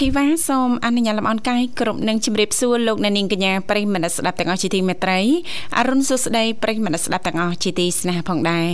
[0.00, 5.20] ធីវ៉ាសូមអនុញ្ញាតលំអរកាយគ្រប់នឹងជម្រាបសួរលោកអ្នកនាងកញ្ញាប្រិយមិត្តស្ដាប់ទាំងអស់ជាទីមេត្រី
[5.78, 8.66] អរុនសុស្ដីប្រិយមិត្តស្ដាប់ទាំងអស់ជាទីស្នេហាផងដែរ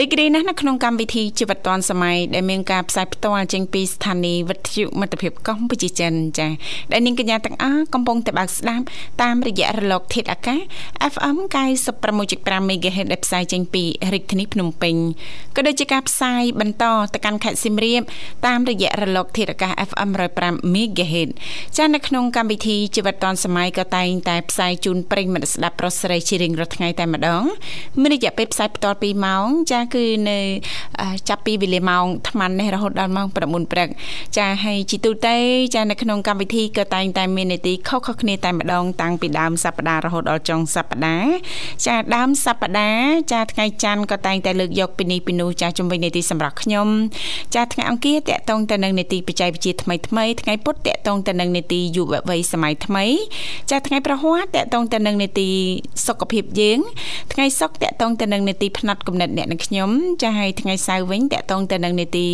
[0.00, 6.50] រីករាយណាស់នៅក្នុងកម្មវិធីជីវិតឌွန်សម័យដែលមានការផ្សាយផ្ទាល់ចេញពីស្ថានីយ៍វិទ្យុមិត្តភាពកម្ពុជាចិនចា៎
[6.92, 8.84] ដែលនាងកញ្ញាទាំងអស់កំពុងតែបើកស្ដាប់
[9.22, 10.60] តាមរយៈរលកធាតុអាកាស
[11.12, 11.36] FM
[12.02, 14.94] 96.5 MHz ដែលផ្សាយចេញពីរាជធានីភ្នំពេញ
[15.56, 16.84] ក៏ដូចជាការផ្សាយបន្ត
[17.14, 18.02] ទៅកាន់ខេត្តសៀមរាប
[18.46, 21.30] តាមរយៈរលកធាតុអាកាស FM 105 MHz
[21.76, 27.42] ចានៅក្នុងកម្មវិធីជីវិតឌွန်សម័យក៏តែងតែផ្សាយជូនប្រិយមិត្តស្ដាប់ប្រុសស្រីជារៀងរាល់ថ្ងៃតែម្ដង
[28.00, 30.38] មានរយៈពេលផ្សាយបន្ត2ម៉ោងចាគឺនៅ
[31.28, 33.88] ចាប់ពីវេលាម៉ោង8:00នេះរហូតដល់ម៉ោង9:00ព្រឹក
[34.36, 35.36] ចាហើយជីទូទៅ
[35.74, 41.32] ចានៅក្នុងកម្មវិធីក៏តែងតែមាននីតិខុសៗគ្នាតែម្ដងតាំងពីដើមសប្ដាហ៍រហូតដល់ចុងសប្ដាហ៍
[41.86, 46.88] ចាដើមសប្ដាហ៍ចាថ្ងៃច័ន្ទក៏តែងតែលើកយកពីនេះពីនោះចាជំវិញនីតិសម្រាប់ខ្ញុំ
[47.54, 53.04] ចាថ្ងៃអង្គារតកតងទៅនឹងនីតិបច្ចេកវិទ្យាថ្មីថ្មីថ្ងៃពុធតកតងទៅនឹងនីតិយុវវ័យសម័យថ្មី
[53.70, 55.48] ចាថ្ងៃប្រហ័សតកតងទៅនឹងនីតិ
[56.06, 56.78] សុខភាពយើង
[57.32, 59.90] ថ្ងៃសុក្រតកតងទៅនឹងនីតិផ្នែកគំនិតអ្នកនិងខ្ញុំ
[60.22, 62.26] ចាហើយថ្ងៃសៅរ៍វិញតកតងទៅនឹងនីតិ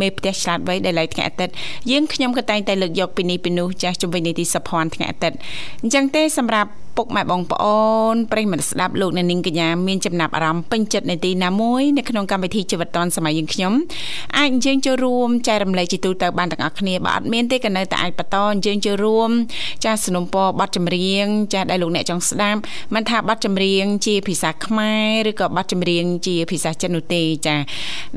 [0.00, 1.54] មេផ្ទះឆ្លាតវៃដែលឡៃថ្ងៃអាទិត្យ
[1.90, 5.36] យើងខ្ញុំក៏តែងតែលើកយកពីនេះពីនោះចាស់ជំវិញនីតិសុភ័ណ្ឌថ្ងៃអាទិត្យ
[5.82, 13.73] អញ្ចឹងទេសម្រាប់ពុកម៉ែបងប្អូនប្រិយមិត្តស្ដាប់លោកអ្នកនាងកញ្ញាមានចំណាប់អារម្មណ៍ពេញចិត្តនៅទីណាមួយនៅក្នុងកម្មវិធីជីវិតឌွန်សម័យយើងខ្ញុំ
[14.37, 19.29] អាចអញ្ជើញចូលរួមចែករំលែកជាទូទៅបានទាំងអស់គ្នាបើអត់មានទេក៏នៅតែអាចបន្តអញ្ជើញចូលរួម
[19.85, 22.59] ចាសสนុំពរប័ណ្ណចម្រៀងចាសដែលលោកអ្នកចង់ស្ដាប់
[22.93, 24.93] មិនថាប័ណ្ណចម្រៀងជាភាសាខ្មែ
[25.27, 27.59] រឬក៏ប័ណ្ណចម្រៀងជាភាសាចិននោះទេចាស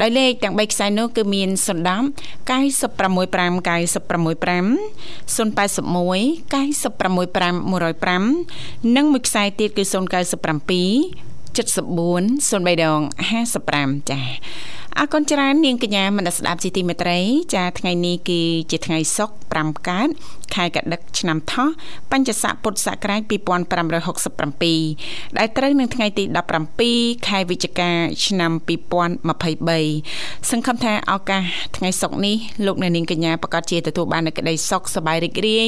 [0.00, 4.68] ដោយលេខទាំង3ខ្សែនោះគឺមាន010 965 965
[5.36, 8.61] 081 965 105
[8.95, 9.95] និងមួយខ្សែទៀតគឺ097 74
[12.53, 12.99] 03ដង
[13.53, 14.27] 55ចា៎
[14.99, 17.19] អរគុណច្រើននាងកញ្ញាមនស្ដាប់ជីទីមេត្រី
[17.55, 18.41] ចាថ្ងៃនេះគឺ
[18.71, 20.07] ជាថ្ងៃសុក្រ5កើត
[20.55, 21.69] ខែកដឹកឆ្នាំថោះ
[22.11, 26.23] បញ្ញស័កពុទ្ធសករាជ2567ដែលត្រូវនឹងថ្ងៃទី
[26.75, 27.89] 17ខែវិច្ឆិកា
[28.25, 28.51] ឆ្នាំ
[29.51, 31.41] 2023សង្ឃឹមថាឱកាស
[31.77, 35.67] ថ្ងៃសុក្រនេះលោកអ្នកនាងកញ្ញាប្រកាសជាទទួលបាននូវក្តីសុខសប្បាយរីករាយ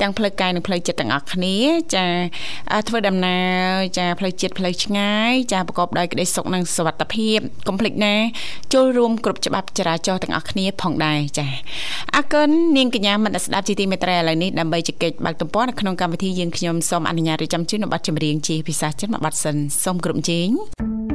[0.00, 1.56] ទាំងផ្លូវកាយនិងផ្លូវចិត្តទាំងអស់គ្នា
[1.94, 2.06] ចា
[2.88, 3.62] ធ្វើដំណើរ
[3.98, 8.14] ចាផ្លូវចិត្តផ្លូវឆ្ងាយចាប្រកបដោយក្តីសុខនិងសុវត្ថិភាពកុំភ្លេចណា
[8.74, 11.46] ចូលរួមគ្រប់ច្បាប់ចរាចរណ៍ទាំងអស់គ្នាផងដែរចា
[12.16, 21.13] អរគុណនាងកញ្ញាមិត្តស្ដាប់ជីទីមេត្រីឥឡូវនេះដើម្បីជែកបើកទំព័រនៅក្នុងកម្មវិធីយើងខ្ញុំសូមអនុញ្ញាតរៀបចំជូននៅប័ណ្ណចម្រៀងជាភាសាចិនមួយប័ណ្ណសិនសូមគ្រប់ជេង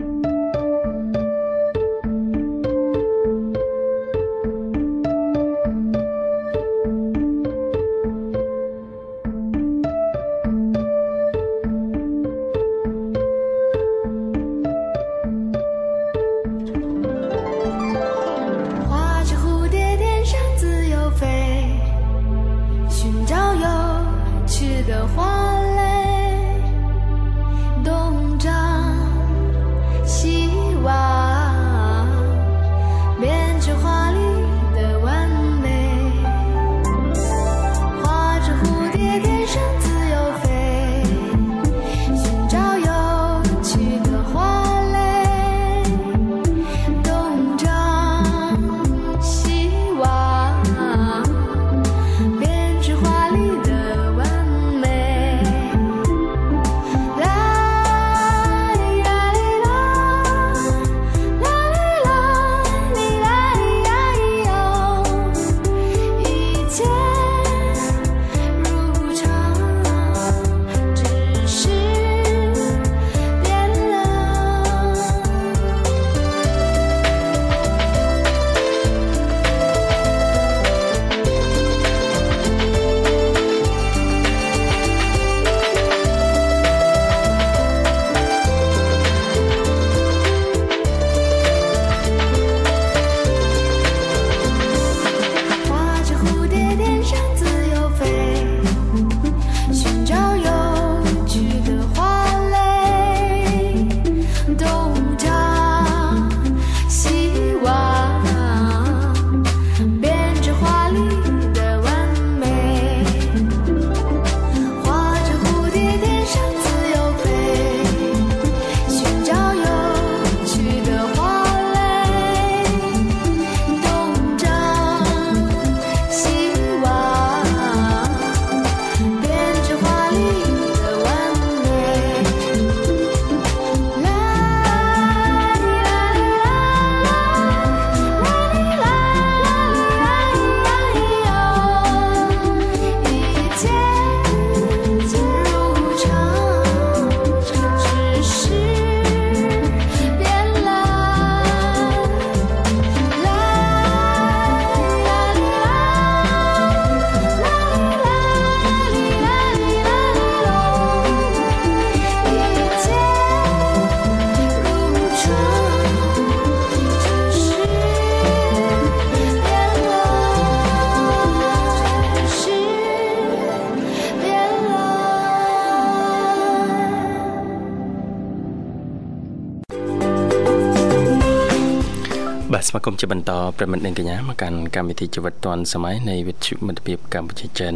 [182.60, 187.74] បាទស្វាគមន៍ជាបន្តប្រិមិត្តនិងកញ្ញាមកកាន់កម្មវិធីជីវិតឌွန်សម័យនៃវិទ្យុមិត្តភាពកម្ពុជាចិន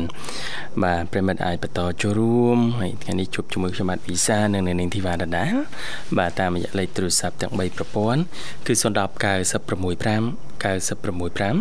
[0.84, 5.46] បាទប្រិមិត្តអាចបន្តចូលរួមហើយថ្ងៃនេះជួបជាមួយខ្ញុំបាទវិសានិងនាងធីវ៉ាដដា
[6.18, 8.22] បាទតាមរយៈលេខទូរស័ព្ទទាំង3ប្រព័ន្ធ
[8.68, 8.84] គឺ010
[9.24, 11.56] 965 965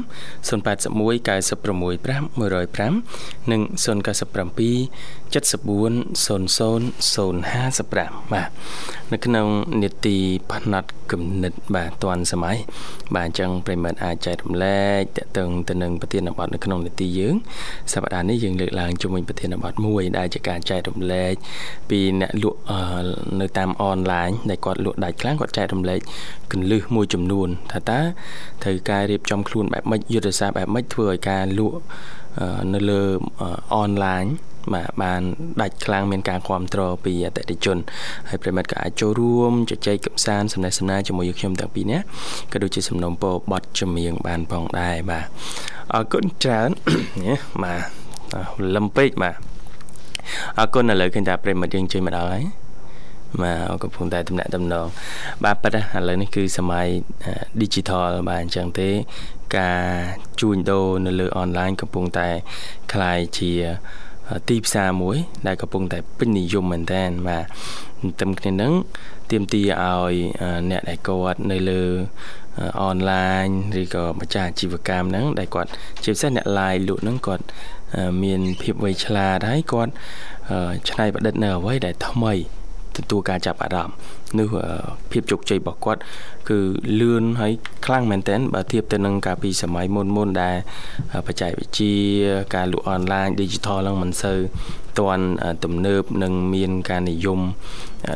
[0.48, 8.48] 081 965 105និង097 740055បាទ
[9.12, 9.46] នៅក្នុង
[9.82, 10.16] នេតិ
[10.52, 12.56] ផ្នែកគំនិតបាទតាន់សម័យ
[13.16, 17.34] បាទអញ្ចឹងប្រិមិត្តអាចចែករំលែកតកតឹងទៅនឹងប្រធានបទនៅក្នុងនេតិយើង
[17.92, 21.32] សប្តាហ៍នេះយើងលើកឡើងជាមួយប្រធានបទមួយដែលជាការចែករំលែក
[21.90, 22.58] ពីអ្នកលក់
[23.40, 26.00] នៅតាមអនឡាញដែលគាត់លក់ដាច់ខ្លាំងគាត់ចែករំលែក
[26.52, 28.00] កលឹះមួយចំនួនថាតើ
[28.62, 31.78] ត្រូវការរៀបចំខ្លួនបែបម៉េចយុទ្ធសាស្ត្របែបម៉េចធ្វើឲ្យការលក់
[32.74, 33.02] នៅលើ
[33.74, 34.24] អនឡាញ
[34.73, 35.21] បាទបាន
[35.61, 37.77] ដាច់ខ្លាំងមានការគ្រប់គ្រងពីអតិថិជន
[38.29, 42.05] ហើយប្រិមិត្តក៏អាចចូលរួមជជែកកំសាន្តសំណេះសំណាលជាមួយខ្ញុំទាំងពីរនាក់
[42.51, 45.25] ក៏ដូចជាសំណុំពរបတ်ចម្រៀងបានផងដែរបាទ
[45.93, 46.69] អរគុណច្រើន
[47.63, 47.81] បាទ
[48.75, 49.35] លំពេកបាទ
[50.59, 52.43] អរគុណឥឡូវឃើញថាប្រិមិត្តយើងជួយមកដល់ហើយ
[53.41, 54.87] បាទកំពុងតែតំណាក់តំណង
[55.43, 56.87] បាទប៉ិតឥឡូវនេះគឺសម័យ
[57.61, 58.89] digital បាទអញ្ចឹងទេ
[59.57, 59.83] ការ
[60.41, 62.29] ជួញដូរនៅលើអនឡាញកំពុងតែ
[62.93, 63.51] คล้ายជា
[64.48, 65.16] ទីផ្សារមួយ
[65.46, 67.44] ដែលកំពុងតែពេញនិយមមែនតើបាទ
[68.00, 68.72] ទន្ទឹមគ្នានឹង
[69.30, 70.14] ទាមទារឲ្យ
[70.70, 71.82] អ្នកដែលគាត់នៅលើ
[72.82, 73.46] អនឡាញ
[73.80, 75.70] ឬក៏ម្ចាស់អាជីវកម្មហ្នឹងដែលគាត់
[76.02, 77.44] ជាពិសេសអ្នក live លក់ហ្នឹងគាត់
[78.22, 79.92] មានភាពវៃឆ្លាតហើយគាត់
[80.90, 82.34] ច្នៃប្រឌិតនៅអ្វីដែលថ្មី
[82.96, 83.94] ទទួលការចាប់អារម្មណ៍
[84.38, 84.48] នោះ
[85.10, 86.00] ភាពជោគជ័យរបស់គាត់
[86.48, 86.58] គឺ
[87.00, 87.52] លឿនហើយ
[87.86, 90.56] ខ្លាំងមែនទែនបើធៀបទៅនឹងកាលពីសម័យមុនមុនដែល
[91.26, 91.94] បច្ចេកវិទ្យា
[92.54, 94.38] ការលក់អនឡាញ digital ហ្នឹងមិនសូវ
[94.98, 95.26] ទាន់
[95.64, 97.40] ទំនើបនិងមានការនិយម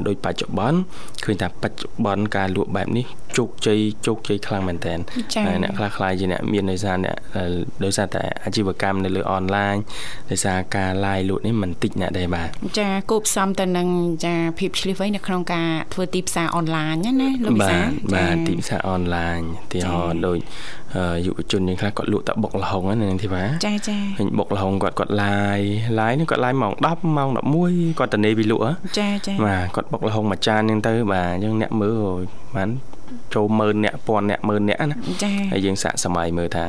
[0.07, 0.79] ដោយបច្ចុប្បន្ន
[1.25, 3.07] ឃើញថាបច្ចុប្បន្នការលក់បែបនេះ
[3.39, 4.99] ជោគជ័យជោគជ័យខ្លាំងមែនទែន
[5.63, 7.17] អ្នកខ្លះខ្លាយជាអ្នកមានដោយសារអ្នក
[7.85, 9.77] ដោយសារតែអាជីវកម្មនៅលើអនឡាញ
[10.31, 12.49] ដោយសារការ live លក់នេះមិនតិចណាស់ដែរបាទ
[12.81, 13.89] ចាគូផ្សំទៅនឹង
[14.27, 17.79] ចាភាពឆ្លៀសវៃនៅក្នុងការធ្វើទីផ្សារអនឡាញណាលោកវិសា
[18.15, 19.39] បាទទីផ្សារអនឡាញ
[19.73, 20.39] ទីហោដូច
[21.27, 27.29] យុវជនយើងខ្លះគាត់លក់តែបុកលហុងហ្នឹងនាងធីវ៉ាចាចាឃើញបុកលហុងគាត់គាត់ live live នេះគាត់ live ម៉ោង10ម៉ោង
[27.65, 28.63] 11គាត់តនេពីលក់
[28.99, 32.19] ចាចាបាទគាត់បុកលហុងមួយចានហ្នឹងទៅបាទអញ្ចឹងអ្នកមើល
[32.57, 32.71] បាន
[33.35, 36.67] ចូលម៉ឺនអ្នកពាន់អ្នកម៉ឺនអ្នកណាចាហើយយើងសាកសម័យមើលថា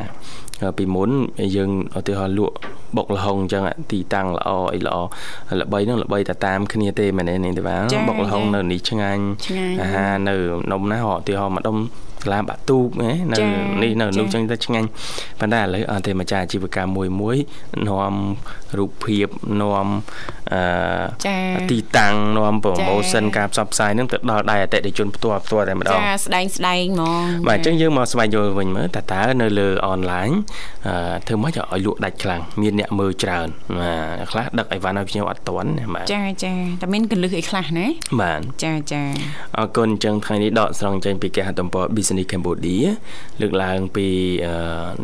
[0.78, 1.12] ពីមុន
[1.56, 2.56] យើងឧទាហរណ៍លក់
[2.96, 4.98] បុកលហុងអញ្ចឹងទីតាំងល្អអីល្អ
[5.62, 9.24] ល្បីហ្នឹងល្បីតែតាមគ្នាទេមែនទេនេះទេបាទបុកលហុងនៅនេះឆ្ងាញ់
[9.82, 10.36] អាហារនៅ
[10.72, 11.78] នំណាឧទាហរណ៍មួយដុំ
[12.24, 13.40] សាលាបាក់ទូកណានៅ
[13.84, 14.88] នេះនៅនោះចឹងទៅឆ្ងាញ់
[15.40, 17.38] ប៉ុន្តែឥឡូវអត់ទេម្ចាស់អាជីវកម្មមួយមួយ
[17.88, 18.14] នាំ
[18.78, 19.28] រូបភាព
[19.62, 19.88] នាំ
[20.54, 20.62] អឺ
[21.72, 30.30] ទីតាំងនាំប្រូម៉ូសិនការផ្សព្វផ្សាយនឹងទៅដល់ដៃអតិថិជនផ្ទាល់ផ្ទាល់តែម្ដងចាស្ដែងស្ដែងហ្មងបាទអញ្ចឹងយើងមកស្វែងយល់វិញមើលតើតើនៅលើអនឡាញ
[30.88, 33.48] អឺធ្វើម៉េចឲ្យលក់ដាច់ខ្លាំងមានអ្នកមើលច្រើន
[33.80, 37.86] បាទខ្លះដឹកអីវ៉ាន់ឲ្យខ្ញុំអត់ទាន់បាទចាចាតែមានកលឹះអីខ្លះណា
[38.22, 39.02] បាទចាចា
[39.58, 42.86] អរគុណអញ្ចឹងថ្ងៃនេះដកស្រង់ចេញពីគេហទំព័រ Business Cambodia
[43.42, 44.08] លើកឡើងពី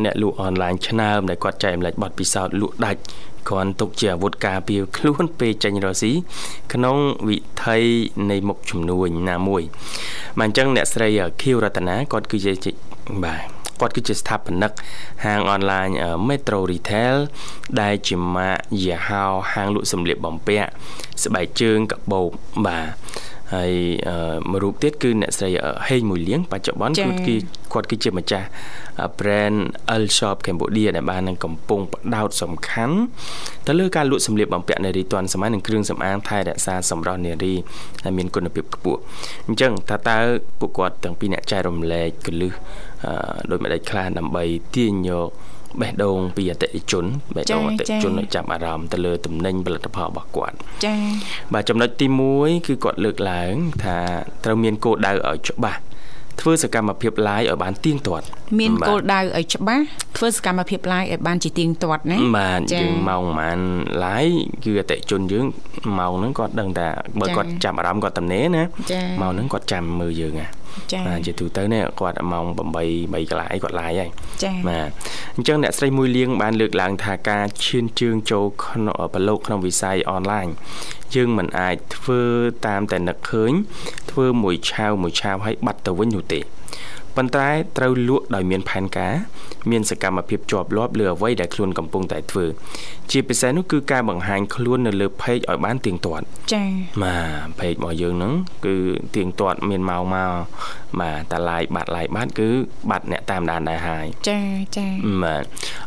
[0.03, 3.01] អ្នកលក់អនឡាញឆ្នើមដែលគាត់ចែកម្លែកបទពិសោធន៍លក់ដាច់
[3.49, 6.11] គ្រាន់ទុកជាអាវុធការពារខ្លួនពេលចេញរកស៊ី
[6.73, 6.97] ក្នុង
[7.29, 7.77] វិថី
[8.29, 9.61] នៃមុខជំនួញណាមួយ
[10.39, 11.09] បាទអញ្ចឹងអ្នកស្រី
[11.41, 12.71] ខៀវរតនាគាត់គឺជា
[13.23, 14.71] បាទ គាត់គឺជាស្ថាបនិក
[15.25, 15.87] ហាងអនឡាញ
[16.27, 17.15] Metro Retail
[17.81, 19.23] ដែលជាម៉ាកយីហោ
[19.53, 20.69] ហាងលក់សម្លៀកបំពាក់
[21.23, 22.27] ស្បែកជើងកាបូប
[22.65, 22.87] បាទ
[23.53, 23.71] ហើយ
[24.51, 25.49] មួយរូបទៀតគឺអ្នកស្រី
[25.87, 26.95] ហេងមួយលៀងបច្ចុប្បន្ន
[27.27, 27.35] គឺ
[27.73, 28.47] គាត់គឺជាម្ចាស់
[29.19, 29.57] brand
[30.01, 32.97] L Shop Cambodia ដែលបាននឹងកំពុងបដោតសំខាន់
[33.67, 37.53] ទៅលើការលក់សម្លៀកបំពាក់នារីទាន់សម័យនិងគ្រឿងសម្អាងថែរក្សាសម្រស់នារី
[38.03, 38.99] ដែលមានគុណភាពខ្ពស់
[39.47, 40.17] អញ្ចឹងថាតើ
[40.59, 42.53] ពួកគាត់ទាំងពីរអ្នកចែករំលែកកលឹះ
[43.49, 44.43] ដោយមិនដេចខ្លះដើម្បី
[44.75, 45.29] ទាញយក
[45.81, 50.99] បេះដូងពីអតិថិជនបេះដូងអតិថិជនឲ្យចាប់អារម្មណ៍ទៅលើទំនិញផលិតផលរបស់គាត់ចា៎
[51.53, 53.53] បាទចំណុចទី1គឺគាត់លើកឡើង
[53.83, 53.97] ថា
[54.43, 55.79] ត្រូវមានគោលដៅឲ្យច្បាស់
[56.41, 58.25] ធ្វើសកម្មភាព live ឲ្យបានទៀងទាត់
[58.59, 59.83] មានគោលដៅឲ្យច្បាស់
[60.17, 63.59] ធ្វើសកម្មភាព live ឲ្យបានជាទៀងទាត់ណាបាទយើងម៉ោងប្រហែល
[64.03, 65.45] live គឺអតិជនយើង
[65.99, 66.87] ម៉ោងហ្នឹងគាត់ដឹងថា
[67.19, 68.63] បើគាត់ចាប់អារម្មណ៍គាត់តំណេណា
[69.21, 70.62] ម៉ោងហ្នឹងគាត់ចាំមើលយើងណាចា៎
[71.07, 72.57] បាទជាទូទៅនេះគាត់ម៉ោង8
[73.13, 74.09] 3កន្លះអីគាត់ឡាយហើយ
[74.43, 74.89] ចា៎បាទ
[75.35, 80.47] អញ្ចឹងអ្នកស្រីមួយលៀងបានលើកឡើងថាការឈានជើងចូលក្នុងប្រឡូកក្នុងវិស័យអនឡាញ
[81.15, 82.21] យើងមិនអាចធ្វើ
[82.67, 83.51] តាមតែនឹកឃើញ
[84.11, 86.39] ធ្វើមួយឆាវមួយឆាវឲ្យបាត់ទៅវិញនោះទេ
[87.15, 89.13] ប៉ុន្តែត្រូវលក់ដោយមានផែនការ
[89.71, 92.45] មានសកម្មភាពជាប់លាប់លើអ្វីដែលខ្លួនកំពុងតែធ្វើ
[93.11, 96.67] ជាពិសេសនោះគឺការបង្ហាញខ្លួននៅលើ page ឲ្យបានទៀងទាត់ចា៎
[97.03, 97.15] បា
[97.45, 98.33] ទ page របស់យើងហ្នឹង
[98.65, 98.75] គឺ
[99.15, 100.31] ទៀងទាត់មានម៉ោងមក
[100.99, 102.49] បាទតែ like បាត់ like បាត់គឺ
[102.89, 104.39] បាត់អ្នកតាមដានដែរហើយចា
[104.77, 104.87] ចា
[105.23, 105.43] បាទ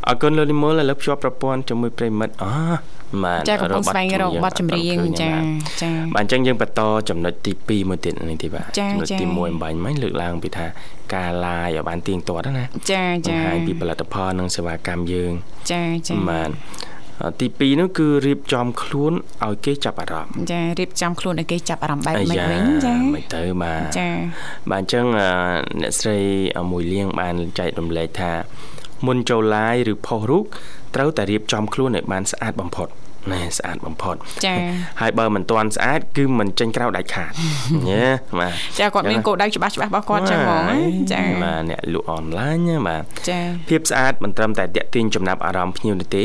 [0.06, 2.47] អរគុណលោកនិមលឥឡូវភ្ជាប់ប្រព័ន្ធជាមួយប្រិមិត្តអ
[3.25, 5.32] បាទចាកំពុងស្វែងរកបទចម្រៀងចា
[5.82, 10.66] ចាបាទអញ្ចឹងយើងបន្តចំណុចទី2មួយទៀតនេះទីបាទចំណុចទី1អំបញ្ញមិញលើកឡើងពីថា
[11.14, 15.32] ការឡាយឲ្យបានទៀងទាត់ណាចាចាបង្ហាញពីផលិតផលនិងសេវាកម្មយើង
[15.73, 16.50] ចាចាបាទ
[17.40, 19.12] ទី2នោះគឺរៀបចំខ្លួន
[19.44, 24.08] ឲ្យគេចាប់អារម្មណ៍ចារៀបចំខ្លួនឲ្យគេចាប់អារម្មណ៍បែបម៉េចវិញចាមិនទៅបាទចា
[24.70, 25.04] បាទអញ្ចឹង
[25.80, 26.18] អ្នកស្រី
[26.73, 28.32] មួយលៀងបានចែករំលែកថា
[29.06, 30.44] មុនចូល live ឬផុសរូប
[30.94, 32.88] ត្រូវតែរៀបចំខ្លួនឲ្យបានស្អាតបំផុត
[33.33, 34.16] ណែស្អាតបំផុត
[34.47, 34.56] ចា
[35.00, 37.33] ហើយបើមិនទាន់ស្អាតគឺមិនចេញក្រៅដាច់ខាត
[37.88, 38.04] ញ៉េ
[38.38, 46.25] បាទចាគាត់មានគោលដៅច្បាស់ច្បាស់របស់គាត់ចឹងហ្មងចាបាទអ្នកលក់អនឡាញបាទចាភាពស្អាតមិនត្រឹមតែតាក់ទាញចំណាប់អារម្មណ៍ភ្ញៀវនោះទេ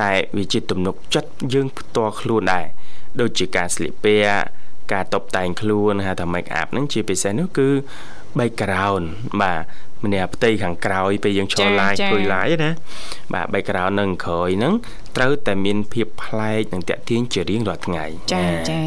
[0.00, 2.66] តែវាជាទំនុកចិត្តយើងផ្ទាល់ខ្លួនដែរ
[3.20, 4.40] ដូចជាការស្លៀកពាក់
[4.92, 7.68] ការតុបតែងខ្លួនហៅថា make up ហ្នឹងជាពិសេសនោះគឺ
[8.38, 9.04] background
[9.40, 9.60] បាទ
[10.04, 12.70] ម្នាក់ផ្ទៃខាងក្រោយពេលយើងឈរឡាយធ្វើឡាយណា
[13.34, 14.74] បាទ background នឹងក្រោយហ្នឹង
[15.16, 18.80] ត្រូវតែមានភាពប្លែកនិងតាក់ទាញជារៀងរាល់ថ្ងៃចាចា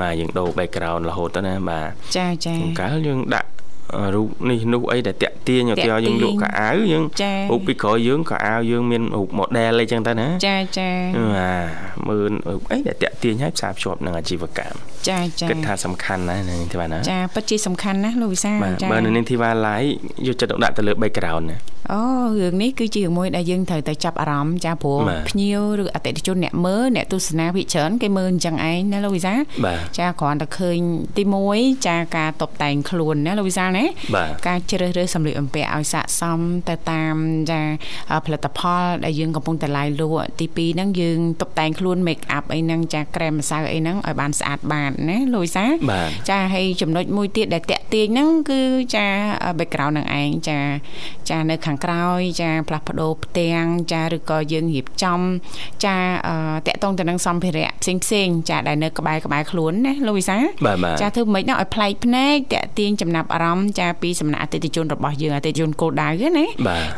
[0.00, 3.48] បាទយើងដូរ background រហូតទៅណាបាទចាចាកាលយើងដាក់
[4.14, 7.04] រូបនេះនោះអីដែលតាក់ទាញឧទាហរណ៍យើងលក់កៅអៅយើង
[7.50, 10.90] រូបពីក្រោយយើងកៅអៅយើងមានរូប model អីចឹងទៅណាចាចា
[11.34, 19.88] បាទមើលរូបអីដែលតាក់ទាញឲ្យផ្សារភ្ជាប់នឹងអាជីវកម្ម ចាចាគិតថាសំខាន់ណាស់នាងធីវ៉ាណាចាពិតជាសំខាន់ណាស់លោកវិសាចាបើនាងធីវ៉ា live
[20.26, 21.58] យកចិត្តទុកដាក់ទៅលើ background ណា
[21.92, 22.02] អូ
[22.40, 24.98] រឿងនេះគឺជារឿងមួយដែលយើងត្រូវតែចាប់អារម្មណ៍ចាព្រោះ
[25.30, 29.34] ភ្ញៀវឬអតិថិជនអ្នកមើលអ្នកទស្សនាវិច្រើនគេមើលអញ្ចឹងឯងណាលោកវិសា
[29.98, 30.78] ចាគ្រាន់តែឃើញ
[31.16, 31.22] ទី
[31.54, 33.84] 1ចាការតបតែងខ្លួនណាលោកវិសាណា
[34.48, 37.14] ការជ្រើសរើសសម្លៀកបំពាក់ឲ្យស័ក្តិសមទៅតាម
[37.50, 37.60] ចា
[38.26, 45.64] ផលិតផលដែលយើងកំពុងតែឡាយលក់ទី2ហ្នឹងយើងតុបតែងខ្លួន make up អីហ្នឹងចាក្រែមម្សៅអីហ្នឹងឲ្យបានស្អាតបានណាលោកវិសា
[46.30, 48.60] ចាហើយចំណុចមួយទៀតដែលតាក់ទាញហ្នឹងគឺ
[48.94, 49.06] ចា
[49.58, 50.58] background នឹងឯងចា
[51.30, 55.20] ចានៅខាងក្រោយ ចាផ្លាស់ប្ដូរផ្ទាំងចាឬក៏យើងរៀបចំ
[55.84, 55.96] ចា
[56.66, 60.36] តកតងទៅនឹងសម្ភារៈផ្សេងផ្សេងចាដែលនៅក្បែរក្បែរខ្លួនណាលោកវិសា
[61.00, 66.08] ចាធ្វើមិនដល់ឲ្យប្លែកភ្នែកតកទាញចំណាប់អារម្មណ៍ចាពីសំណាក់អតិថិជនរបស់យើងអតិថិជនគោលដៅ
[66.38, 66.46] ណា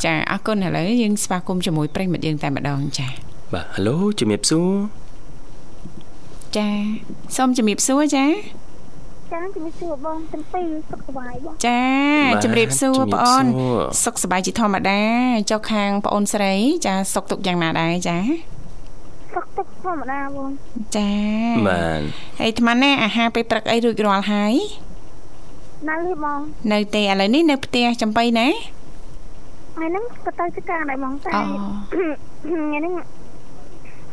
[0.04, 3.08] ចាអរគុណឥឡូវយើងស្វាគមន៍ជាមួយប្រិមិត្តយើងតែម្ដងចា
[3.52, 5.03] បាទហៅឡូជំរាបសួរ
[6.56, 6.68] ចា
[7.36, 8.26] សូមជំរាបសួរចា
[9.32, 11.82] ចាជំរាបសួរបងទាំងពីរសុខសប្បាយបងចា
[12.44, 13.44] ជំរាបសួរបងអូន
[14.04, 15.00] សុខសប្បាយជាធម្មតា
[15.50, 16.54] ចុះខាងបងអូនស្រី
[16.86, 18.18] ចាសុខទុក្ខយ៉ាងណាដែរចា
[19.34, 20.50] សុខទុក្ខធម្មតាបង
[20.96, 21.10] ចា
[21.68, 22.00] បាទ
[22.38, 24.54] ហើយអាត្មាណាអាហារពេលព្រឹកអីរួចរាល់ហើយ
[25.88, 26.40] នៅទេបង
[26.72, 28.48] នៅទេឥឡូវនេះនៅផ្ទះចំបៃណា
[29.74, 32.92] ថ្ងៃហ្នឹងក៏ទៅចកាដែរបងតែថ្ងៃហ្នឹង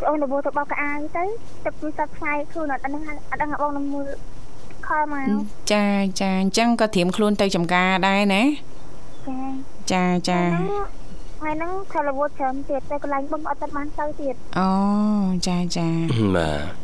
[0.07, 1.23] អូនទៅទៅបោកកៅអៅទៅ
[1.65, 4.07] ទឹកពីសប្ថ្ងៃខ្លួនអត់ដឹងអត់ដឹងបងនឹងមើល
[4.87, 5.25] ខលមក
[5.73, 5.85] ចា
[6.21, 8.43] ចាអញ្ចឹងក៏ត្រៀមខ្លួនទៅចំការដែរណា
[9.27, 9.37] ចា
[9.91, 10.39] ចាចា
[11.39, 14.69] ថ្ងៃហ្នឹងថលវត្តច្រើនទៀតតែកន្លែងបងអត់បានទៅទៀតអូ
[15.47, 15.87] ចាចា
[16.37, 16.81] បាទ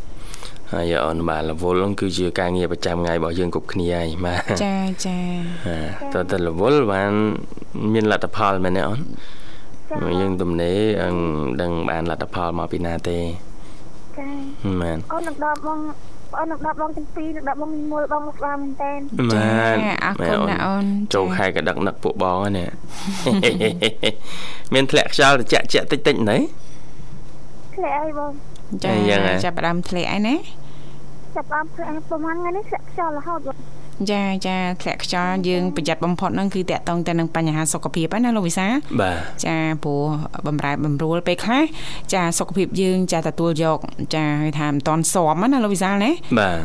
[0.74, 5.20] ហើយអូនបាទរវល់គឺជាការងារប្រចាំថ្ងៃរបស់យើងគ្រប់គ្នាហើយបាទចាចា
[6.14, 7.12] តើតើរវល់បាន
[7.94, 9.00] មានលទ្ធផលមែនទេអូន
[10.22, 10.80] យើងទំនេរ
[11.62, 13.20] ដឹងបានលទ្ធផលមកពីណាទេ
[14.18, 14.28] ចា
[14.82, 15.80] មែនអូននឹងដល់បង
[16.34, 18.92] បងនឹងដល់បងទាំងពីរនឹងដល់បងមូលបងស្វាមែនតើ
[19.32, 22.70] មែនអរគុណណាអូនចូលខែកដឹកនឹកពួកបងហ្នឹង
[24.74, 26.38] មានធ្លាក់ខ្យល់ត្រជាក់ជាក់តិចតិចណែ
[27.76, 28.32] ធ្លាក់អីបង
[28.84, 28.92] ចា
[29.46, 30.36] ចាប់ផ្ដើមធ្លាក់អីណា
[31.36, 33.58] ចាប់ផ្ដើមធ្លាក់ប្រហែលថ្ងៃនេះធ្លាក់ខ្យល់រហូតបង
[34.12, 38.68] ចាចាធ្លាក់ខ្យល់យើងប្រយ័ត្នបំផុតហ្នឹងគឺតាក់ទងទៅនឹងបញ្ហាសុខភាពណាលោកវិសា
[39.02, 40.04] បាទចាព្រោះ
[40.48, 41.64] បំរែបំរួលពេលខ្លះ
[42.14, 43.80] ចាសុខភាពយើងចាទទួលយក
[44.16, 46.12] ចាគេថាមិនតន់សមណាលោកវិសាណា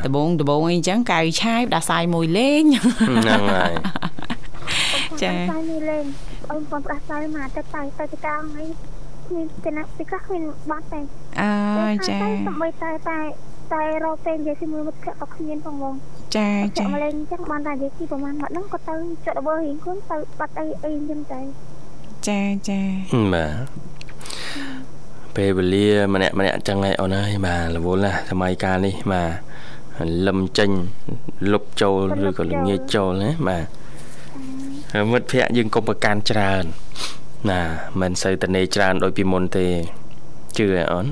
[0.06, 3.74] ដបងដបងអីចឹងកៅឆាយដាសាយមួយលេងហ្នឹងហើយ
[5.22, 6.04] ចាសាយមួយលេង
[6.50, 8.64] អូនបងដាសាយមកទៅទៅទៅកាងអី
[9.34, 11.00] មានគណៈពីខ្លះមានបាត់តែ
[11.40, 13.18] អើចាតែតែតែ
[13.74, 15.94] តែរកពេលនិយាយជាមួយមិត្តភក្តិក៏គ្មានផងបង
[16.36, 16.48] ចា
[16.78, 21.40] ចាមកលេងអញ្ចឹងបានតែនិយាយពីប្រហែលមកហ្នឹងក៏ទៅចុចរបស់រៀងខ្លួនទៅបាត់អីអីអញ្ចឹងតែ
[22.28, 22.80] ចាចា
[23.34, 23.52] បាទ
[25.36, 29.30] ពេលវេលាម្នាក់ម្នាក់ចឹងហើយអូនអើយបាទរវល់ណាស់សម័យកាលនេះបាទ
[30.26, 30.70] លឹមចេញ
[31.52, 33.64] លុបចូលឬក៏ល្ងាចចូលណាបាទ
[35.12, 36.64] មិត្តភ័ក្តិយើងកុំប្រកាន់ច្រើន
[37.50, 37.60] ណា
[38.00, 39.66] មិនសូវតនេច្រើនដូចពីមុនទេ
[40.58, 41.06] ជឿអអូន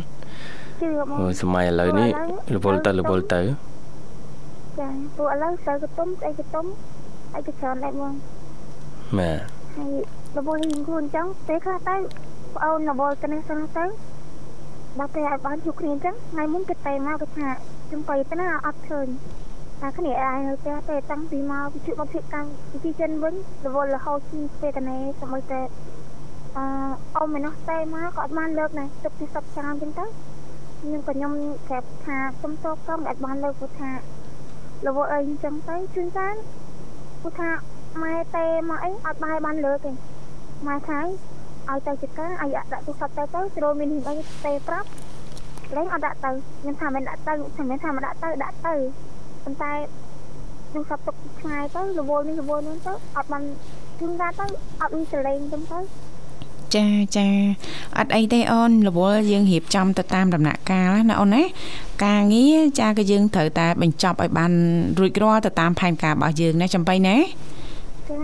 [0.81, 2.11] ជឿបងសម័យឥឡូវនេះ
[2.55, 3.41] រវល់ទៅរវល់ទៅ
[4.79, 6.67] ចាព្រោះឥឡូវទៅកតុំស្អីកតុំ
[7.35, 9.39] អីក៏ច្រើនដែរបងបបាទ
[9.77, 9.93] ហើយ
[10.39, 11.97] រវល់រៀងខ្លួនអញ្ចឹងពេលខ្លះទៅ
[12.57, 13.85] ប្អូនរវល់ទៅនេះទៅទៅ
[14.99, 17.49] ដល់ពេលឲ្យបានជួបគ្នាអញ្ចឹងថ្ងៃមុនគេតែមកគេថា
[17.87, 19.07] ខ្ញុំទៅទៅណាអត់ឃើញ
[19.81, 23.35] តែគ្នាឯងនៅផ្ទះទេតាំងពីមកវិទ្យុមកភាពកម្មវិធីចិនវិញ
[23.67, 25.61] រវល់រហូតពីពេលតនេសម័យតែ
[26.57, 26.65] អឺ
[27.17, 30.05] អ៊ំឯនោះតែមកក៏អត់បានលើកដែរទុកពីសប្តាហ៍អញ្ចឹងទៅ
[30.81, 31.33] ខ្ញុំក៏ខ្ញុំ
[31.69, 33.91] ប្រាប់ថាខ្ញុំតបកំអត់បានលើកព្រោះថា
[34.87, 36.37] រវល់អីអញ្ចឹងទៅជួនកាល
[37.21, 37.51] ព្រោះថា
[38.03, 39.91] ម៉ែតែមកអីអត់បាយបានលើកទេ
[40.67, 40.99] ម៉ែថា
[41.69, 44.15] ឲ្យទៅចកាឲ្យដាក់ទូរស័ព្ទទៅទៅស្រួលមានហ៊ីអី
[44.47, 44.89] ទេប្រាប់
[45.77, 48.75] លេងអត់ដាក់ទៅខ្ញុំថាមិនដាក់ទៅខ្ញុំមិនថាមិនដាក់ទៅដាក់ទៅ
[49.45, 49.73] ប៉ុន្តែ
[50.73, 53.43] ទូរស័ព្ទទុកឆ្ងាយទៅរវល់នេះរវល់នោះទៅអត់បាន
[53.99, 54.47] ជួនកាលទៅ
[54.81, 55.79] អត់មានសលេងទៅទៅ
[56.77, 56.87] ចា
[57.17, 57.27] ចា
[57.99, 61.43] អត់អីទេអូនរវល់យើងរៀបចំទៅតាមដំណាក់កាលណាអូនណា
[62.05, 64.53] ការងារចាក៏យើងត្រូវតែបញ្ចប់ឲ្យបាន
[64.99, 67.17] រួចរាល់ទៅតាមផែនការរបស់យើងណាចំបៃណា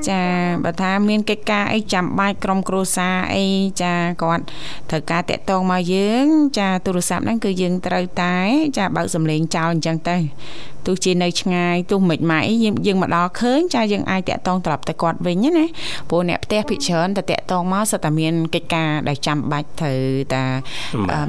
[0.08, 0.22] ចា
[0.64, 3.44] បើថាមានកិច្ចការអីចាំបាច់ក្រុមគ្រួសារអី
[3.82, 4.44] ចាគាត់
[4.90, 6.26] ត្រូវការតាក់ទងមកយើង
[6.58, 8.36] ចាទូរស័ព្ទហ្នឹងគឺយើងត្រូវតែ
[8.78, 10.16] ចាបើកសំឡេងចោលអញ្ចឹងទៅ
[10.86, 15.64] ទោះជានៅឆ្ងាយទោះមិនម៉ាក់អីយើងយើងមកដល់ឃើញចាយើងអាចតាក់ទងត្រឡប់ទៅគាត់វិញណា
[16.08, 20.02] ព្រោះអ្នកផ្ទះភិកច្រើនតែតាក់ទងមកសិតតែមានកិច្ចការដែលចាំបាច់ត្រូវ
[20.34, 20.44] តែ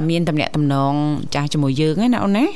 [0.08, 0.94] មានតំណែងតំណង
[1.34, 2.46] ចាស់ជាមួយយើងណាអូនណា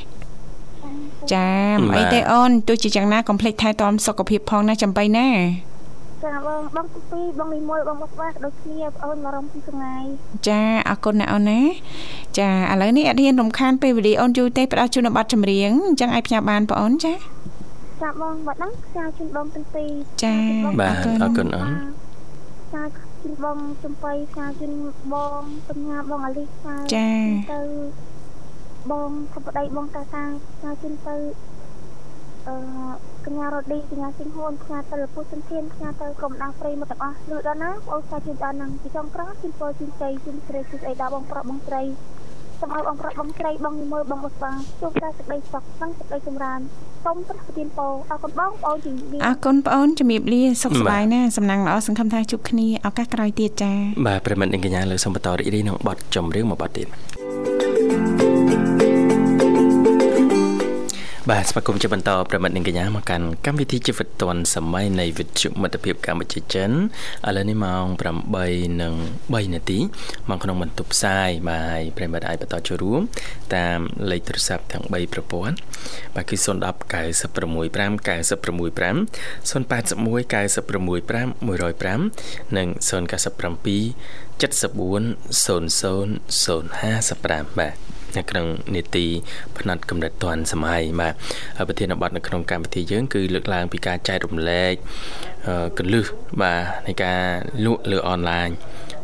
[1.34, 5.28] ចាមិនអីទេអូនទោះជាយ៉ាងណាកុំភ្លេចថែទាំសុខភាពផងណាចំបៃណា
[6.24, 10.04] ចាបងបងទី2បងនេះមួយបងបស្បាដូចគ្នាបងអូនមករំពីសងាយ
[10.48, 11.60] ចាអរគុណណាអូនណា
[12.38, 17.12] ចាឥឡូវនេះអត់ហ៊ានរំខានពេលវេលាអូនយូរទេផ្ដោះជូនប័ណ្ណចម្រៀងអញ្ចឹងអាចផ្ញើបានបងអូនចា
[18.02, 19.90] ចាបងបាត់ហ្នឹងផ្ញើជូនបងទាំងពីរ
[20.24, 20.34] ចា
[20.80, 21.68] បាទអរគុណអូន
[22.68, 22.82] ផ្ញើ
[23.22, 24.72] ជូនបងចំបៃផ្ញើជូន
[25.12, 27.08] បងបញ្ញាបងអាលីផ្ញើចា
[27.52, 27.60] ទៅ
[28.90, 30.24] បងធម្មតាបងតាតា
[30.58, 31.16] ផ្ញើជូនទៅ
[32.48, 32.56] អឺ
[33.26, 41.82] កញ្ញារ៉ូឌីកញ្ញាស៊ីងហ៊ុនផ្ញើទៅលពុះសន្ធានផ្ញើទៅក្រុមដាស់ព្រៃមកទាំងអស់លឺដល់ណាបងស្អាតជូនដល់នឹងពីចុងក្រោយជូនពរជូនជ័យជូនស្រីជូនស្អីដល់បងប្រុសបងស្រី
[42.60, 46.60] សូមឲ្យបងប្រុសបងស្រីបងនិមលបងបុស្បាជួបតែសេចក្តីសុខនិងសេចក្តីចម្រើន
[47.04, 56.86] សូមប្រទានពរអរគុណបងប្អូនជំរាបអរគុណបងអូនជំរាបលាសុខសប្បាយណាសំណាងល្អសង្ឃឹមថាជួបគ្នាឱកាសក្រោយទៀតចា៎បាទប្រិមិត្តកញ្ញាលើសូមបន្តរីករាយនឹងបទចម្រៀងមួយបទទៀត
[61.30, 66.74] បាទស្វាគមន៍ជាបន្តប្រិមិត្តនិងកញ្ញាមកកាន់កម្មវិធីជីវិតឌွန်សម័យនៃវិទ្យុមិត្តភាពកម្ពុជាចិនឥ
[67.36, 67.84] ឡូវនេះម៉ោង
[68.50, 69.78] 8:03នាទី
[70.30, 73.00] មកក្នុងបន្ទប់ផ្សាយបាទប្រិមិត្តអាចបន្តចូលរួម
[73.56, 73.78] តាម
[74.10, 75.54] លេខទូរស័ព្ទទាំង3ប្រព័ន្ធ
[76.14, 77.72] បាទគឺ010 965 965
[79.50, 81.26] 081 965
[82.02, 82.90] 105និង097
[84.40, 85.54] 74 00
[86.44, 88.46] 055បាទ នៅក្នុង
[88.76, 89.06] នេតិ
[89.58, 91.14] ផ្នែកកំណត់ទាន់សម័យបាទ
[91.68, 94.72] ប្រធានបទនៅក្នុងកម្មវិធីយើង គឺលើកឡើងពីការចែករំលែក
[95.78, 96.06] កលឹះ
[96.42, 97.20] បាទនៃការ
[97.64, 98.48] លក់លើអនឡាញ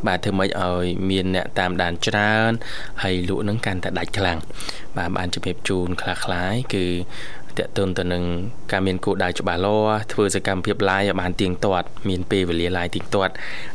[0.06, 2.52] បាទធ្វើម៉េចឲ្យមានអ្នកតាមដានច្រើន
[3.02, 4.38] ហើយលក់នឹងកាន់តែដាច់ខ្លាំង
[4.96, 6.86] បាទបានជំរាបជូនខ្លះៗគឺ
[7.58, 8.24] តកតនទៅនឹង
[8.72, 13.32] ការមានគោលដៅច្បាស់លាស់ធ្វើសកម្មភាព live ឲ្យបានទៀងទាត់មានពេលវេលា live ទៀងទាត់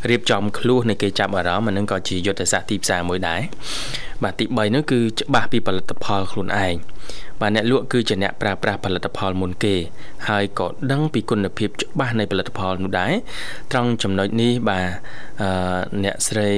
[0.10, 3.42] រៀបចំខ្លួននៃគេចាប់អារម្មណ៍អានឹងក៏ជាយុទ្ធសាស្ត្រទីផ្សារមួយដែរ
[4.24, 6.76] បាទទី3នោះគឺច្បាស់ពីផលិតផលខ្លួនឯង
[7.42, 9.76] បាទអ្នកលក់គឺជាអ្នកប្រើប្រាស់ផលិតផលមុនគេ
[10.30, 13.14] ហើយក៏ដឹងពីគុណភាពច្បាស់នៃផលិតផលនោះដែរ
[13.72, 14.88] ត្រង់ចំណុចនេះបាទ
[15.42, 15.50] អឺ
[16.04, 16.52] អ្នកស្រី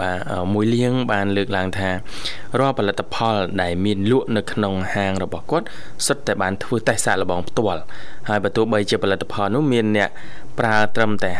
[0.00, 0.18] បាទ
[0.52, 1.88] មួយលៀងបានលើកឡើងថា
[2.58, 5.66] រាល់ផលិតផល ដែលមានលក់នៅក្នុងហាងរបស់គាត់
[6.06, 7.82] សុទ្ធតែបានធ្វើតេស្តសាកល្បងផ្ទាល់
[8.28, 10.10] ហើយបើទោះបីជាផលិតផលនោះមានអ្នក
[10.58, 11.30] ប្រើត្រឹមតែ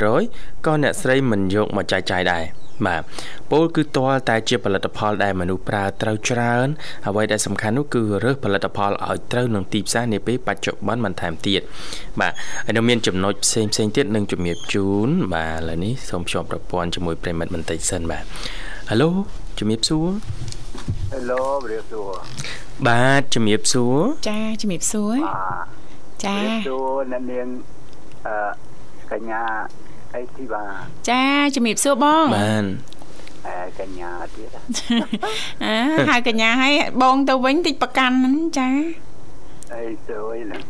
[0.00, 2.44] 50%ក៏អ្នកស្រីមិនយកមកចែកចាយដែរ
[2.86, 3.02] បាទ
[3.50, 6.66] ពោលគឺទាល់តែជាផលិតផលដែលមនុស្សប្រើត្រូវច្រើន
[7.06, 11.60] អ្វីដែលសំខាន់នោះគឺរើសផលិតផលឲ្យត្រូវនឹងទីផ្សារនាពេលបច្ចុប្បន្នបន្ថែមទៀត
[12.20, 12.32] បាទ
[12.66, 18.24] ហើយនៅមានចំណុចផ្សេងផ្សេងទៀតនឹងជំរាបជូនបាទឥឡូវនេះសូមភ្ជាប់ប្រព័ន្ធជាមួយប្រិមិត្តបន្តិចសិនបាទ
[18.90, 19.10] ហៅឡូ
[19.58, 20.08] ជំរាបសួរ
[21.12, 22.10] ហេឡូជំរាបសួរ
[22.88, 25.16] បាទជំរាបសួរចាជំរាបសួរ
[26.24, 27.46] ចាជំរាបសួរអ្នកនាង
[28.26, 28.34] អឺ
[29.12, 29.42] កញ្ញា
[30.14, 30.64] អីទីបា
[31.10, 32.64] ចាជំរាបសួរបងបាន
[33.48, 34.48] អើកញ្ញាទៀត
[35.64, 35.76] អើ
[36.10, 36.72] ហើយកញ្ញាឲ្យ
[37.02, 38.68] បងទៅវិញតិចប្រកាន់ហ្នឹងចា
[39.74, 40.62] អីសួយហ្នឹង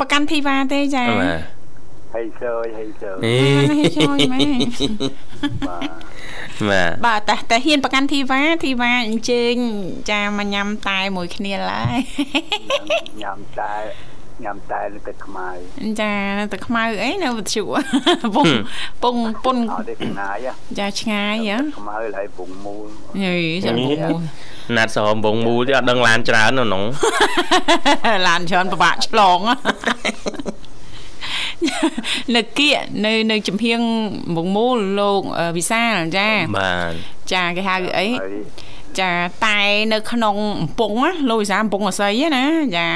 [0.00, 1.40] ប្រកាន់ធីវ៉ាទេចាបាទ
[2.14, 3.36] ហើយសួយហើយសួយអេ
[3.96, 4.40] សួយម៉ែ
[5.68, 9.54] បាទបាទតែតែហ៊ានប្រកាន់ធីវ៉ាធីវ៉ាអញ្ជើញ
[10.10, 11.98] ចាមកញ៉ាំតែមួយគ្នាឡើយ
[13.22, 13.74] ញ៉ាំតែ
[14.44, 15.48] ញ៉ាំតែនៅទឹកខ្មៅ
[16.00, 17.62] ចានៅទឹកខ្មៅអីនៅវិទ្យុ
[18.36, 18.46] ពង
[19.02, 20.46] ពងពុនអត់ទេឆ្ងាយ
[20.78, 22.86] ចាឆ្ងាយហ៎ខ្មៅហើយពងមូល
[23.24, 24.20] យីចាពងមូល
[24.76, 26.82] ណាត់ស្រមពងមូលទេអត់ដឹងឡានច្រើននៅក្នុង
[28.28, 29.40] ឡានច្រើនពិបាកឆ្លង
[32.36, 33.80] នៅគៀកនៅនៅចំហៀង
[34.34, 35.20] មុងមូលលោក
[35.56, 36.92] វិសាលចាបាទ
[37.32, 38.68] ចាគេហៅអីហើយ
[39.00, 39.12] ចា
[39.46, 39.60] តែ
[39.92, 42.44] នៅក្នុងកំពង់ណាលោកវិសាលកំពង់អស័យណា
[42.76, 42.88] ចា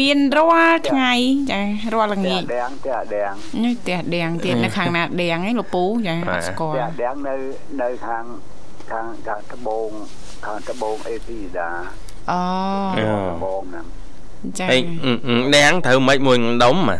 [0.00, 1.12] មានរាល់ថ្ងៃ
[1.50, 1.60] ចា
[1.94, 3.32] រាល់ល្តែងាចដៀងតែដៀង
[3.64, 7.34] នេះផ្ទះដៀងទៀតនៅខាងណាដៀងឯងលោកពូចាអត់ស្គាល់តែដៀងនៅ
[7.82, 8.24] នៅខាង
[8.90, 9.88] ខាងខាងត្បូង
[10.46, 11.70] ខាងត្បូងអេទីដា
[12.30, 12.40] អូ
[13.30, 13.86] ត្បូងហ្នឹង
[14.58, 14.78] ចាអី
[15.56, 16.98] ដាំងត្រូវមិនមួយដុំអា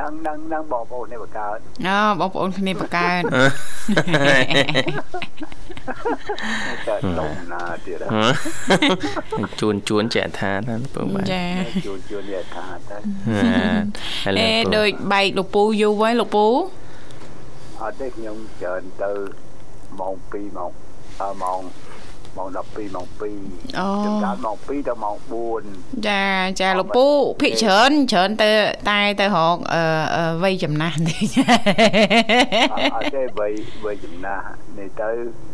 [0.00, 3.22] ដឹងដឹងដឹងបងប្អូននេះបកើតអូបងប្អូនគ្នាបកើត
[6.88, 7.98] តែដុំណាទៀត
[9.60, 11.44] ជួនជួនចែកថាណាពូបាទចា
[11.86, 16.46] ជួនជួននេះថាតែឥឡូអេវដូចបែកលោកពូយូរហើយលោកពូ
[17.80, 19.12] អត់ទេខ្ញុំច្រើនទៅ
[20.00, 20.70] ម៉ោង2ម៉ោង
[21.20, 21.60] អឺម៉ោង
[22.40, 23.06] ម៉ោង12ម៉ោង
[23.42, 25.16] 2អូចំដើមម៉ោង2ដល់ម៉ោង
[25.60, 26.24] 4ចា
[26.60, 27.06] ចាលោកពូ
[27.40, 28.50] ភិកច្រើនច្រើនទៅ
[28.90, 29.82] តែទៅរកអឺ
[30.16, 31.36] អឺវ័យចំណាស់តិច
[32.94, 33.52] អត់ទេវ័យ
[33.84, 34.44] វ័យចំណាស់
[34.78, 35.08] នេះទៅ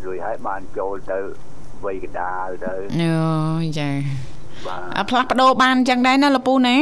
[0.05, 1.19] រួចហើយបានចូលទៅ
[1.85, 3.15] វ័យកដាលទៅអូ
[3.79, 3.89] ចា
[4.67, 6.77] បាទអាផ្លាស់ប្ដូរបានអញ្ចឹងដែរណាលោកពូណា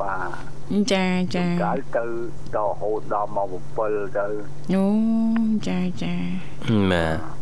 [0.00, 0.14] បា
[0.72, 2.04] ទចាចាកាលទៅ
[2.56, 4.26] ដល់រហូតដល់ម៉ោង7ទៅ
[4.74, 4.84] អូ
[5.68, 6.14] ចាចា
[6.92, 7.37] បាទ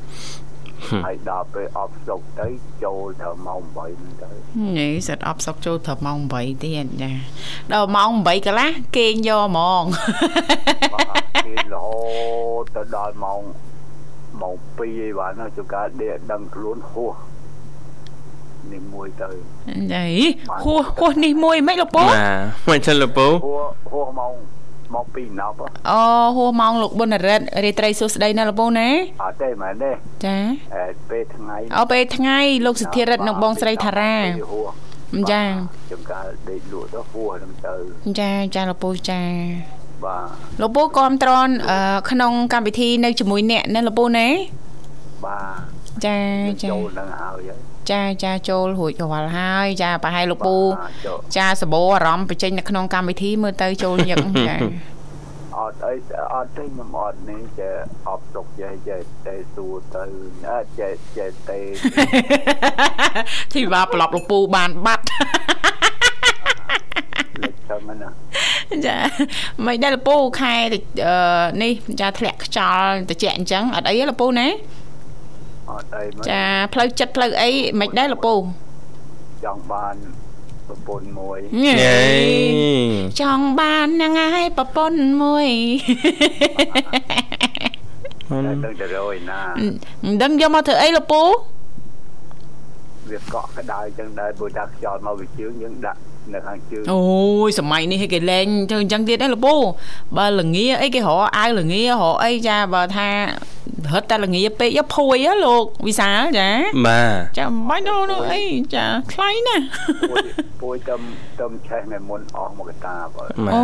[1.06, 2.48] ហើយដល់ពេលអប់សុកទៅ
[2.84, 4.30] ចូលទៅម៉ោង8ហ្នឹងទៅ
[4.78, 7.10] នេះសិតអប់សុកចូលត្រឹមម៉ោង8ទៀតចា
[7.72, 9.82] ដល់ម៉ោង8កន្លះគេងយកហ្មង
[10.94, 11.98] បាទគេរហូ
[12.60, 13.40] តទៅដល់ម៉ោង
[14.40, 17.14] ម៉ោង2ឯបាទនោះជួនកាលដេកដឹងខ្លួនហួស
[18.72, 19.30] នេះមួយទៅ
[19.92, 20.04] ចា
[20.62, 24.32] ហួសហួសនេះមួយមិនលោកពូបាទមិនចឹងលពូហួសហួសម៉ោង
[24.94, 26.00] ម៉ោង2ណប់ហ៎អូ
[26.36, 28.88] ហួសម៉ោងលោកប៊ុនរិទ្ធរាត្រីសួស្ដីណាលោកពូណា
[29.22, 29.90] អត់ទេមែនទេ
[30.24, 30.36] ចា
[30.74, 34.14] អែពេលថ្ងៃអូពេលថ្ងៃលោកសិទ្ធិរិទ្ធនិងបងស្រីថារា
[34.52, 34.70] ហួស
[35.32, 35.44] ចា
[35.90, 37.74] ជួនកាលដេកលក់ទៅហួសហ្នឹងទៅ
[38.20, 39.22] ចាចាលោកពូចា
[40.04, 40.26] បាទ
[40.60, 41.78] លោកពូគាំទ្រអឺ
[42.10, 44.26] ក្នុងកម្មវិធីនៅជាមួយអ្នកណាលោកពូណា
[45.24, 45.38] បា
[45.96, 46.18] ទចា
[46.62, 54.18] ចាចូលនឹងហើយហើយ ចាចាចូលរួចរាល់ហើយចាប្រហែលលោកពូបាទចូលចាសបោអារម្មណ៍បញ្ចេញនៅក្នុងកម្មវិធីមើលទៅចូលញឹក
[54.48, 54.56] ចា
[55.58, 55.94] អត់អី
[56.34, 57.74] អត់ទេខ្ញុំអត់នេះចេះ
[58.08, 60.04] អបទុកចេះចេះតែសួរទៅ
[60.50, 61.58] អត់ចេះចេះតែ
[63.52, 65.04] ធីវ៉ាប្រឡប់លោកពូបានបាត់
[67.42, 68.10] លេចទៅមិនណា
[68.86, 68.96] ចា
[69.66, 71.16] មិនដែរលោកពូខែតិចអឺ
[71.62, 74.46] នេះចាធ្លាក់ខ្យល់ត្រជាក់អញ្ចឹងអត់អីទេលោកពូណា
[75.70, 77.50] អត់អីមិនចាផ្លូវចិត្តផ្លូវអី
[77.80, 78.34] មិនដែរលោកពូ
[79.44, 79.96] ចង់បាន
[80.68, 81.98] ប្រពន្ធមួយញ៉េយេ
[83.20, 85.48] ចង់បានហ្នឹងហើយប្រពន្ធមួយ
[88.30, 89.40] តែដឹងតែរយណា
[90.04, 91.22] មិនដឹងយកមកធ្វើអីលោកពូ
[93.10, 96.00] វាកក់ក្តៅចឹងដែរបើដាក់ខ្យល់មកវាជើងយើងដាក់
[96.34, 97.00] នៅខាងជើងអូ
[97.46, 99.54] យសម័យនេះគេលែងធ្វើអញ្ចឹងទៀតដែរលោកពូ
[100.16, 103.08] បើល្ងាអីគេរកអាវល្ងារកអីចាបើថា
[103.92, 106.48] រត់តែល្ងាពេកយកភួយហ៎លោកវិសាលចា
[106.86, 108.42] បាទចាមិនបាច់ដល់នោះអី
[108.74, 109.64] ចាថ្លៃណាស់
[110.10, 110.24] ពួយ
[110.62, 110.94] ពួយទៅ
[111.40, 113.62] ទៅឆេះនៅមុនអស់មកកតាបើបាទអូ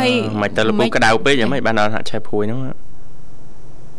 [0.00, 2.60] ហើយមិនទៅលពូក្តៅពេកយ៉ាងម៉េចបានដល់ហាក់ឆេះភួយហ្នឹង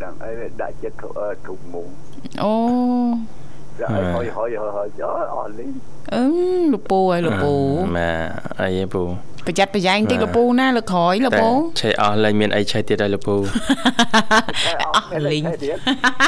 [0.04, 1.88] ដឹងអីវាដាក់ចិត្តធុអឺធុកមុង
[2.44, 2.52] អូ
[3.84, 5.72] ដាក់អីហុយហុយហុយហុយចុះអស់លីង
[6.14, 6.24] អឺ
[6.74, 7.54] លោកពូហើយលោកពូ
[7.98, 9.04] បាទអីឯពូ
[9.48, 11.50] ប្រយ័ត្នប្រយែងតិចលោកពូណាលើក្រោយលោកតែពូ
[11.82, 13.36] ឆេះអស់លែងមានអីឆេះទៀតហើយលពូ
[14.96, 15.78] អស់លីងទៀត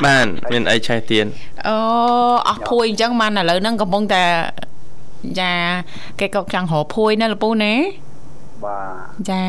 [0.06, 1.26] បានមានអីឆេះទៀត
[1.68, 1.78] អូ
[2.48, 4.24] អស់ភួយអញ្ចឹងបានឥឡូវហ្នឹងកំពុងតែ
[5.40, 5.54] ចា
[6.20, 7.74] គេក៏ចង់រកភួយណាលោកពូណា
[8.64, 9.46] បាទចា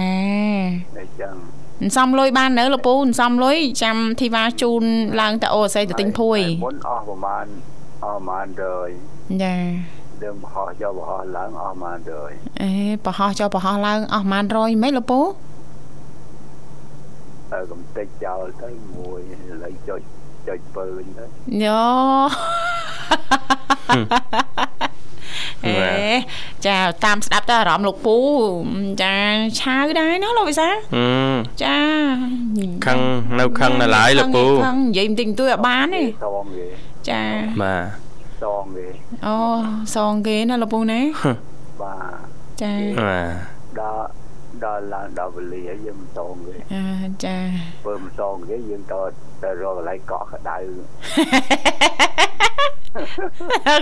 [0.99, 1.35] អញ្ចឹង
[1.83, 4.83] អន្សំលុយបាននៅលោកពូអន្សំលុយចាំធីវ៉ាជូន
[5.21, 7.47] ឡើងទៅអូស័យទៅទិញភួយមុនអស់ប្រហែល
[8.04, 8.90] អស់ប្រហែលរយ
[9.42, 9.54] ចា
[10.22, 12.32] រឿងបរោះយកបរោះឡើងអស់ប្រហែលរយ
[12.62, 12.70] អេ
[13.04, 15.20] ប្រហោះចុះប្រហោះឡើងអស់ប្រហែល100មិនលោកពូ
[17.52, 20.00] ទៅកំតិចចោលទៅមួយឥឡូវចុច
[20.48, 21.24] ចុចពើវិញទៅ
[21.64, 21.85] យោ
[25.66, 26.14] អេ
[26.66, 28.16] ចាតាមស្ដាប់ទៅអារម្មណ៍លោកពូ
[29.02, 29.14] ចា
[29.61, 31.06] ឆាវដែរណាលោកវិសាអឺ
[31.62, 31.78] ចា
[32.87, 32.98] ខឹង
[33.38, 36.66] នៅខឹងនៅឡើយលពូខឹងនិយាយបន្តិចបន្តួចឲ្យបានទេសងវា
[37.11, 37.23] ចា
[37.62, 38.88] បាទសងវា
[39.27, 39.37] អូ
[39.95, 41.01] សងគេណាលោកពូណា
[41.83, 44.07] បាទចាបាទដល់
[44.64, 46.85] ដល់ឡើងដល់វេលាហើយយើងមិនសងវាអា
[47.25, 47.37] ចា
[47.87, 49.01] បើមិនសងវាយើងទៅ
[49.42, 50.57] ទៅរកកន្លែងកក់ក្តៅ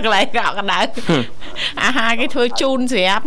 [0.03, 0.79] កន្លែងកក់កណ្ដៅ
[1.83, 3.25] អាហារគេធ្វើជូនស្រាប់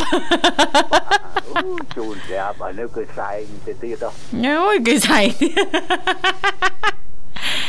[1.55, 1.61] អូ
[1.97, 4.09] ជូនស្រាប់អានេះគឺខ្សែងទៅទៀតទៅ
[4.45, 5.29] អូយគេស្អែក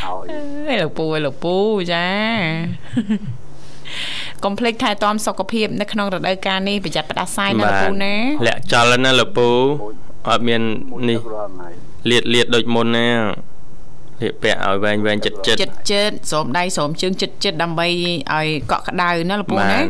[0.09, 0.25] ឲ្យ
[0.69, 1.57] អើយលោកពូអើយលោកពូ
[1.93, 2.07] ចា
[4.45, 8.15] កុំភ្លេចថែទាំសុខភាពនៅក្នុងរដូវកាលនេះប្រយ័ត្នផ្ដាសាយណាលោកពូណា
[8.47, 9.49] លាក់ចោលហើយណាលោកពូ
[10.29, 11.69] អត់មានមួយនេះទឹករាល់ថ្ងៃ
[12.11, 13.09] លៀតលៀតដូចមុនណា
[14.23, 17.89] លៀកពាក់ឲ្យវែងវែងចិត្តចិត្តចិត្តចិត្តស្រោមដៃស្រោមជើងចិត្តចិត្តដើម្បី
[18.35, 19.85] ឲ្យកក់ក្ដៅណាលោកពូបាណាទ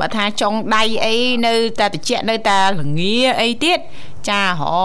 [0.00, 1.14] បើថាចុងដៃអី
[1.46, 3.78] នៅតែតិចនៅតែល្ងាអីទៀត
[4.28, 4.76] ចាហ៎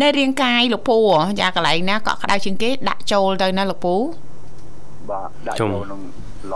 [0.00, 0.98] នៅរាងកាយលោកពូ
[1.40, 3.94] ចាកន្លែងណាកក់ក្ដៅជាងគេដាក់ចូលទៅណាលោកពូ
[5.10, 6.00] បាទដាក់ជុំចូលក្នុង
[6.52, 6.54] ឡ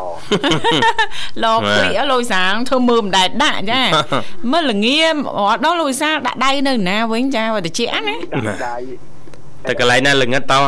[1.44, 3.82] ឡគ្លៀលុយសាងធ្វើមើលមិនដែលដាក់ចា
[4.52, 4.98] មើលល្ងា
[5.38, 8.76] អត់ដល់លុយសាងដាក់ដៃនៅណាវិញចាបើតិចណាដាក់ដៃ
[9.66, 10.64] តែកន្លែងណាល្ងិតតោះ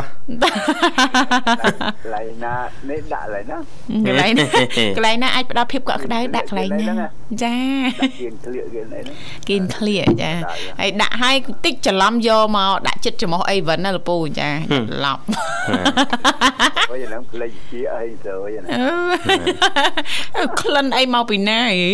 [2.14, 2.54] ឡៃណា
[2.90, 3.56] នេះដាក់ឡៃណា
[4.06, 4.44] កន្លែងណា
[4.96, 7.54] កន្លែងណាអាចផ្ដល់ភាពកក់ក្ដៅដាក់កន្លែងណា ចា
[8.00, 9.16] ដាក់គៀនធ្លាកគៀនអីហ្នឹង
[9.48, 10.32] គៀនឃ្លៀចា
[10.80, 14.48] ហើយដាក់ឲ្យតិចច្រឡំយកមកដាក់ចិត្តច្រមុះអីវិនណាលពូចា
[15.04, 15.22] ឡប់
[16.90, 18.64] ហើយហ្នឹងផ្លេចជាអីទៅហ្នឹង
[20.38, 21.90] អឺក្លិនអីមកពីណាអី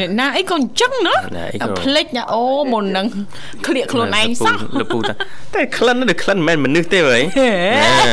[0.00, 3.06] អ្នកណាអីក៏អញ្ចឹងណាណាអីតែក៏ភ្លេចណាអូមុននឹង
[3.66, 5.14] ឃ្លៀកខ្លួនឯងសោះលោកពូតា
[5.54, 7.18] តែក្លិននេះក្លិនមិនមែនមនុស្សទេហី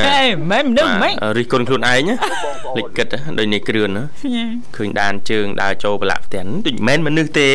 [0.07, 2.15] ហេមិននឹកមិនរិះគន់ខ្លួនឯងណា
[2.77, 4.03] លិចគិតណាដូចនេះគ្រឿនណា
[4.75, 7.49] ឃើញដានជើងដើរចូលប្រឡាក់ផ្ទះនដូចមិនមនុស្សទេ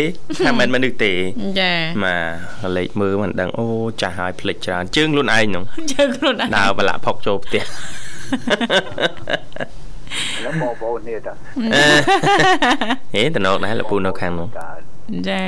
[0.44, 1.12] ថាមិនមនុស្សទេ
[1.60, 1.72] ចា
[2.04, 2.16] បា
[2.62, 3.66] ទលេខមើលមិនដឹងអូ
[4.00, 7.62] ចាស់ហើយភ្លេចច្រើនជើងខ្លួនឯងហ្នឹងជើងខ្លួនឯងដើរបលាក់ផុកចូលផ្ទះ
[10.44, 11.34] លោកបងប្អូននេះតា
[13.14, 14.48] ហេតំណកដែរលពូនៅខាងនោះ
[15.28, 15.44] ចា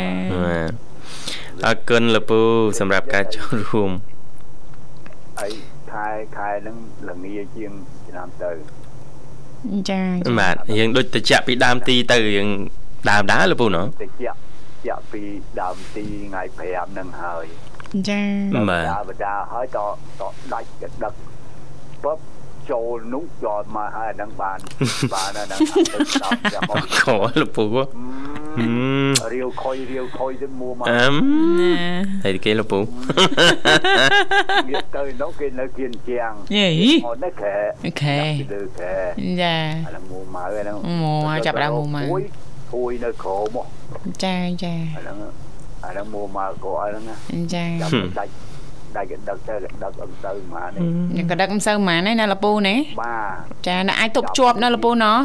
[1.66, 2.40] អរគុណលពូ
[2.78, 3.90] សម្រាប់ការចូលរួម
[5.38, 5.50] ហើយ
[5.92, 6.76] ខែខែហ្នឹង
[7.08, 7.72] ល្ងាជាង
[8.08, 8.50] ឆ្នាំទៅ
[9.90, 10.02] ចា
[10.38, 12.48] បាទយើងដូចតិចពីដើមទីទៅយើង
[13.10, 14.32] ដើមដែរលោកពូណោះតិចជា
[14.96, 15.22] ក់ពី
[15.60, 17.44] ដើមទីថ្ងៃ5ហ្នឹងហើយ
[18.08, 18.22] ចា
[18.70, 19.78] បាទដាបដាហើយត
[20.20, 21.14] តដាច់កដឹក
[22.04, 22.18] ពឹប
[22.70, 24.58] ចូលនោះយកមកហើយអាហ្នឹងបាន
[25.14, 27.02] បានអាហ្នឹងទៅដល់ចាំមកខ
[27.40, 31.14] លោកពូហឹមរាវខុយរាវខុយទៅមួមកអឹម
[31.60, 31.72] ណា
[32.24, 36.66] ហើយគេលោកពូវាទៅនោះគេនៅគៀនជាងយេ
[37.06, 37.54] អូនេះខែ
[37.86, 38.18] អូខេ
[38.54, 38.94] លើខែ
[39.42, 43.56] ចាអាហ្នឹងមួមកអាហ្នឹងមួមកចាប់ផ្ដើមមួមក ពួយពួយនៅក្រោម
[44.24, 45.16] ចាចាអាហ្នឹង
[45.84, 47.16] អាហ្នឹងមួមកក៏អាហ្នឹងណា
[47.54, 48.32] ចាចាំដាច់
[48.96, 50.82] ដាច់កដឹកទៅកដឹកអត់ទៅមកនេះ
[51.16, 55.18] យ៉ាងក៏ដឹកមិនសូវហ្មងណាលពូណាបាទចាណាអាចទប់ជាប់ណាលពូណោះ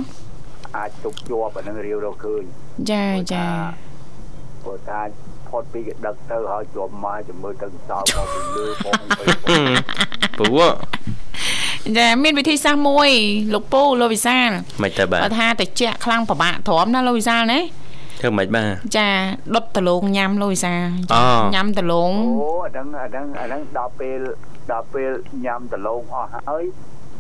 [0.78, 2.44] អាចទុកជាប់អាហ្នឹងរាវរកឃើញ
[2.92, 3.46] ចាចា
[4.64, 5.00] ព្រោះថា
[5.50, 9.26] ផុតពីកដឹកទៅហើយជាប់មកជំមើទៅសោមកពីលើផងទៅ
[10.40, 10.46] ពូ
[11.98, 13.10] ចាមានវិធីសាស្ត្រមួយ
[13.54, 14.50] លោកពូលោកវិសាល
[14.84, 15.70] មិនទៅបាទបើថាតិច
[16.04, 17.60] ខ្លាំងប្របាក់ទ្រាំណាលោកវិសាលណា
[18.22, 18.68] ធ្វើមិនបាទ
[18.98, 19.08] ចា
[19.56, 20.82] ដុតដលងញ៉ាំលោកវិសាល
[21.14, 21.24] អូ
[21.56, 24.20] ញ៉ាំដលងអូអាហ្នឹងអាហ្នឹងអាហ្នឹងដល់ពេល
[24.72, 25.12] ដល់ពេល
[25.46, 26.64] ញ៉ាំដលងអស់ហើយ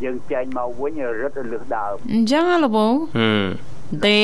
[0.04, 2.86] យើងចែងមកវិញរឹតលឹះដើមអញ្ចឹងហ៎លោកពូ
[3.17, 3.45] ហឹម
[4.06, 4.19] ទេ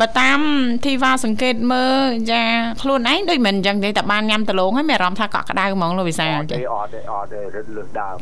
[0.00, 0.40] បើតាម
[0.84, 2.42] ធីវ៉ាសង្កេតមើលចា
[2.82, 8.16] ខ្លួនឯងដូចមិនអញ្ចឹងទេតែបានញ៉ាំដលងហើយមានអារម្មណ៍ថាកក់ក្ដៅហ្មងលោកវិសាលអត់ចាទេអត់ទេអត់ទេរឹតលឹះដើម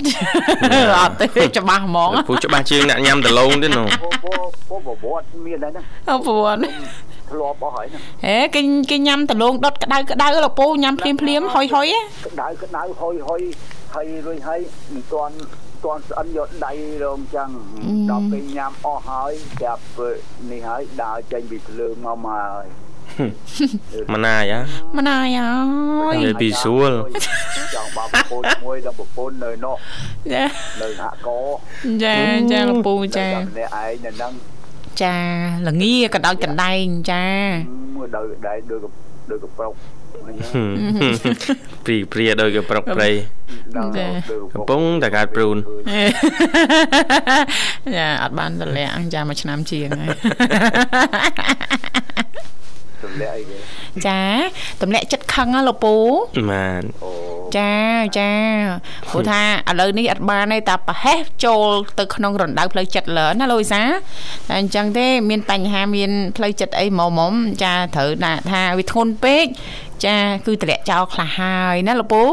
[1.00, 1.26] អត់ទេ
[1.58, 3.86] ច្បាស់ហ្មងលោកពូច្បាស់ជាងអ្នកញ៉ាំដលងទេនោះ
[4.24, 4.32] ពោ
[4.68, 6.58] ពោពោប្រវត្តិមានហើយហ្នឹងអពុន
[7.30, 11.86] ធ្លាប់អស់ហើយហ្នឹងហេគេគេញ៉ាំដលងដុតក្ដៅក្ដៅលោកពូញ៉ាំភ្លាមភ្លាមហុយហុយ
[12.26, 13.40] ក្តៅក្តៅហុយហុយ
[13.94, 14.60] ហើយរួចហើយ
[14.94, 15.34] មិនទាន់
[15.84, 16.72] ទាន់ស្អិនយកដៃ
[17.04, 17.50] រងចឹង
[18.10, 19.82] ដល់ពេលញ៉ាំអស់ហើយចាប់
[20.50, 22.66] នេះហើយដើរចេញពីភ្លើងមកមកហើយ
[24.14, 24.60] ម៉ណាយហ៎
[24.98, 25.50] ម៉ណាយអើ
[26.12, 26.92] យនិយាយពីស្រួល
[27.74, 29.76] ចង់បបប្រពន្ធមួយដល់ប្រពន្ធនៅនោះ
[30.32, 30.44] ចា
[30.80, 31.28] នៅហាក់ក
[32.04, 32.16] ចា
[32.52, 34.32] ចាលោកពូចាដល់ម្នាក់ឯងនៅហ្នឹង
[35.02, 35.16] ចា
[35.66, 37.26] ល្ងាកដោចកណ្ដែងចា
[37.96, 38.80] មួយដោយដៃដូច
[39.30, 39.97] ដូចកប្រុកហ្នឹងហឹម
[41.84, 43.08] ព្រីព្រាដូចគេប្រុកព្រៃ
[44.54, 45.56] កំពុងតែកើតព្រូន
[47.96, 50.08] ចាអត់បានតម្លាក់ចាមួយឆ្នាំជាងហើយ
[53.04, 53.56] ទម្លាក់អីគេ
[54.06, 54.22] ចា
[54.82, 55.94] តម្លាក់ចិត្តខឹងហ៎លោកពូ
[56.50, 57.12] បានអូ
[57.56, 57.72] ចា
[58.18, 58.32] ចា
[59.08, 69.46] ព្រោះថាឥឡូវនេះអត់បានទេតែប្រហែសចូលទៅក្នុងរណ្ដៅផ្លូវចិត្តលើណាលោកវិសាតែអញ្ចឹងទេ មានបញ្ហាមានផ្លូវចិត្តអីមុំមុំចាត្រូវដាក់ថាវាធ្ងន់ពេក
[70.04, 72.24] ចាគឺតម្លាក់ចោលខ្លះហើយណាលោកពូ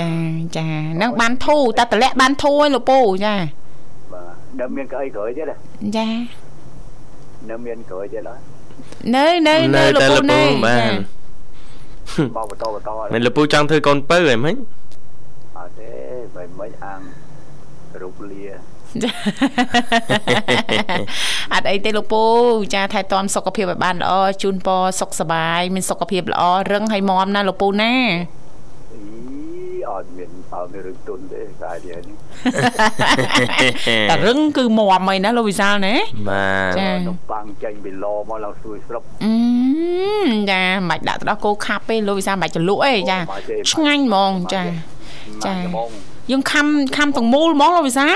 [0.00, 0.10] ចា
[0.56, 0.68] ចា
[1.02, 3.34] នឹងបានធូរតែតម្លាក់បានធូរឯងលោកពូចា
[4.12, 4.22] បា
[4.60, 5.56] ទនៅមានក្អីក្រោយទៀតហ៎
[5.96, 6.08] ចា
[7.50, 8.57] នៅមានក្រោយទៀតហ៎
[9.14, 10.92] នៅនៅនៅលោកតែពូលោកពូនៅបាន
[12.36, 14.54] មកបន្តបន្តមិនលោកពូចង់ធ្វើកូនពៅហីមិញ
[15.56, 15.90] អត់ទេ
[16.34, 17.00] បើមិនអាំង
[18.02, 18.44] រូបលា
[21.54, 22.22] អត់អីទេលោកពូ
[22.74, 27.94] ចាថែទាំសុខភាពឲ្យបានល្អជូនពរសុខសប្បាយមានសុខភាពល្អរឹងហើយមាំណាលោកពូណា
[29.88, 32.00] អីអត់មានអត់មានរឿងទុនទេកាយនេះ
[34.10, 35.94] តែរឹងគឺមមអីណាលោកវិសាលណា
[36.28, 39.34] បាទចានំប៉័ងចេញពីឡមកឡើងស្រួយស្រុបអឺ
[40.50, 43.18] ចាមិនដាក់ទៅដល់គោខាប់ទេលោកវិសាលមិនចលក់ទេចា
[43.70, 44.62] ឆ្ងាញ់ហ្មងចា
[45.44, 45.90] ចាហ្មង
[46.30, 48.14] យើងខំខំទាំងមូលហ្មងលោកវិសាល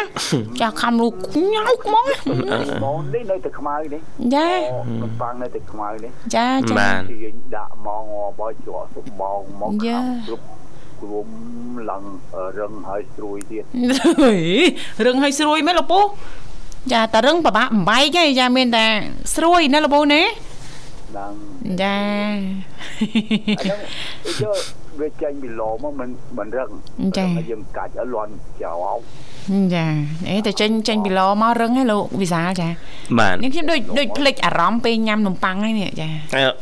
[0.60, 1.14] ចាខំលូក
[1.52, 4.00] ញ៉ៅហ្មងហ្មងនេះនៅតែខ្មៅនេះ
[4.34, 4.48] ចា
[5.02, 8.04] នំប៉័ងនៅតែខ្មៅនេះចាចាបាទទាញដាក់មក
[8.38, 10.44] បោជក់សុំបងមកយ៉ាខាំគ្រប់
[11.02, 11.28] គ្រម
[11.90, 12.04] ឡើង
[12.58, 13.64] រឹងហើយស្រួយទៀត
[14.22, 14.34] ហេ
[15.06, 16.00] រឹងឲ្យស្រួយមែនលោកពូ
[16.92, 18.86] ចាតែរឹងប្របាក់បំបែកឯងចាមានតែ
[19.34, 20.22] ស្រួយណាលោកពូណា
[21.18, 21.34] ឡើង
[21.82, 21.96] ចា
[23.48, 23.80] អាហ្នឹង
[24.42, 24.58] យក
[25.00, 26.70] វាចេញពីឡមកមិនមិនរឹង
[27.16, 28.98] ចាហើយយើងកាច់ឲ្យលន់ចោល
[29.74, 29.84] ចា
[30.28, 32.68] អេតែចេញចេញពីឡមករឹងឯងលោកវិសាលចា
[33.18, 36.08] បាទនេះខ្ញុំដូចដូចភ្លេចអារម្មណ៍ពេលញ៉ាំនំប៉័ងហ្នឹងនេះចា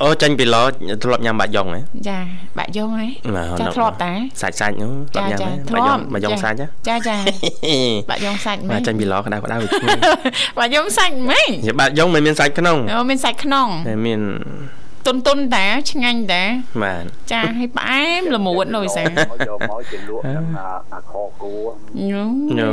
[0.02, 0.56] អូចាញ់ពីឡ
[1.02, 2.18] ធ្លាប់ញ៉ាំបាក់យ៉ុងហ៎ចា
[2.58, 4.12] បាក់យ៉ងហ៎បាទចាធ្លាប់តា
[4.42, 7.16] សាច់សាច់នោះធ្លាចាប់ញ៉ាំចាហ៎បាក់យ៉ុងបាក់យ៉ុងសាច់ហ៎ចាចា
[8.10, 9.98] បាក់យ៉ងសាច់មែបាទនចាញ់ពីឡក្តៅក្តៅវាឈ្ងុយ
[10.58, 14.20] បាក់យ៉ងសាច់មែនជាបាក់យ៉ុងមិនមានសាច់ក្នុងអូមានសាច់ក្នុងតែមាន
[15.06, 16.42] តុនតុនតាឆ្ងាញ់តា
[16.82, 21.68] បាទចាឲ្យផ្អែមល្មួតលោកវិសាលមកយកមកជាលក់នឹងអាអាខគួរ
[22.10, 22.24] ញូ
[22.58, 22.70] ញូ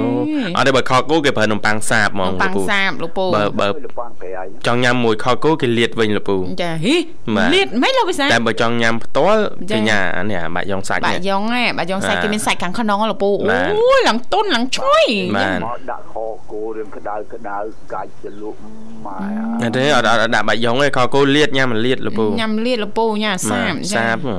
[0.58, 6.96] អត់ទេបើខគោគេប្រើនំប៉័ងសាបហ្មងនំប៉័ងលោកពូសាបលោកពូបើបើលប៉ាំងប្រៃចង់ញ៉ាំមួយខគោគេលាតវិញលោកពូចាហី
[7.36, 15.06] បាទលៀតមិនលោកវិសាលតែបើចង់ញ៉ាំផ្ទាល់ចាគេញ៉ាអានេះអាបាក់យ៉ុងសាច់បានេះក់យ៉ងហ៎បាក់យ៉ងសាច់បាទគេមានសាច់ខាងក្នុងហ៎លោកពូបាទអូយឡើងតុនឡើងឈ្ងុយ
[15.38, 16.16] បាទមកដាក់ខ
[16.52, 17.58] គួររឿងក្តៅក្តៅ
[17.94, 18.58] កាច់ជាលក់
[19.06, 19.18] ម៉ែ
[19.62, 24.38] អត់ទេអត់អត់ដាក់បាក់យ៉ុងទេខគោលាតញ៉ាំមិនលាតលោកពូញ៉ាំលៀតលោកពូញ៉ាំសាបបាទសាបហ៎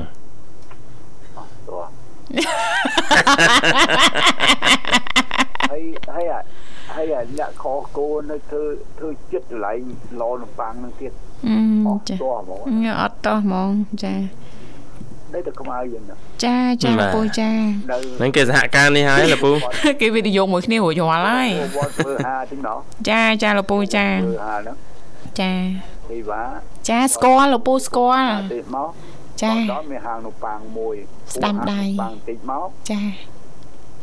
[1.69, 1.83] តោះ
[5.71, 5.83] ហើយ
[6.15, 6.41] ហើយអា
[6.95, 7.65] ហើយអាអ្នកខ
[7.97, 8.65] គួរនៅធ្វើ
[8.99, 9.79] ធ្វើចិត្តកន្លែង
[10.21, 11.13] ឡនំប៉័ងនឹងទៀត
[11.47, 13.71] អឺអស់ចាតោះហ្មងញ៉ាំអត់តោះហ្មង
[14.05, 14.15] ចា
[15.35, 17.51] នៅតែខ្មៅយើងណាចាចាលោកពូចា
[17.91, 19.51] នៅហ្នឹងគេសហការនេះហើយលោកពូ
[20.01, 22.79] គេវិនិយោគមួយគ្នារួចរាល់ហើយវត្តធ្វើហាទីណោះ
[23.11, 24.77] ចាចាលោកពូចាធ្វើហាហ្នឹង
[25.41, 25.53] ចា
[26.11, 26.43] ទីវ៉ា
[26.89, 28.91] ចាស្គាល់លោកពូស្គាល់ទៀតមក
[29.43, 30.95] ចាដល់មានហាងនំប៉័ងមួយ
[31.35, 33.03] ស្ដាំដៃប៉័ងតិចមកចា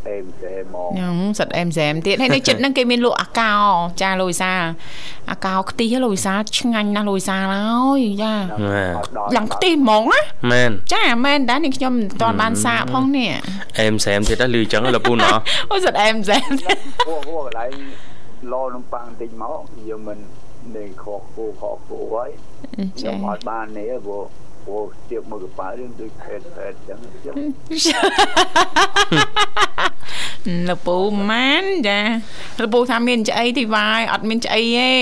[0.10, 3.54] អេមសេហ្មងញ៉ាំសិតអែមសែមទៀតហើយនៅចិត្តហ្នឹងគេមានលក់អាកោ
[4.02, 4.63] ចាលោកវិសាល
[5.32, 8.34] អាកោខ្ទិះលោកវិសាលឆ្ងាញ់ណាស់លោកវិសាលហើយចា
[9.36, 13.30] ឡើងខ្ទិះហ្មងណាមែនចាមែនដែរនេះខ្ញុំមិនទាន់បានសាកផងនេះ
[13.80, 15.36] អែមសែមទៀតដល់លឺចឹងលោកពូណោះ
[15.72, 16.50] អូសិតអែមសែម
[17.08, 17.72] ហួហួកន្លែង
[18.54, 20.18] ឡនំប៉័ងតិចមកយើងមិន
[20.78, 22.30] នឹងខកគូខកគូហើយ
[22.78, 24.23] យើចាងអត់បាននេះព្រោះ
[24.65, 27.36] ព្រោះជៀបមួយកប៉ារឿងដូចផេតផេតចឹងចឹង
[30.69, 30.97] លោកពូ
[31.32, 31.99] ម៉ានចា
[32.62, 34.93] លោកពូថាមានឆ្អីទីវាយអត់មានឆ្អីទេ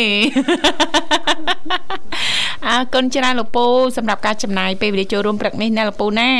[2.68, 3.66] អើគុណច្រើនលោកពូ
[3.98, 6.32] សម្រាប់ការចំណាយពេលវេលាចូលរួមព្រឹកនេះណាលោកពូណា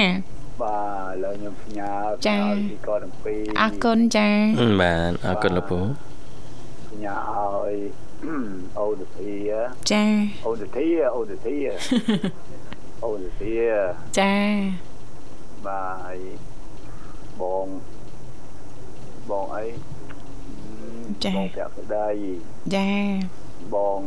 [0.62, 0.78] បា
[1.10, 1.92] ទឥឡូវខ្ញុំផ្ញើ
[2.28, 2.38] ចា
[2.70, 4.28] ពីកតំពីអរគុណចា
[4.82, 5.80] បាទអរគុណលោកពូ
[6.90, 8.03] ផ្ញើឲ្យ
[8.80, 9.32] អូនធី
[9.92, 10.04] ចា
[10.46, 11.56] អូនធីអូនធី
[13.06, 13.52] អូនធី
[14.18, 14.34] ចា
[15.66, 16.20] បាទហើយ
[17.42, 17.68] បង
[19.30, 19.66] បងអី
[21.36, 22.08] បងប្រាក់ស្ដី
[22.76, 22.90] ចា
[23.74, 24.00] បង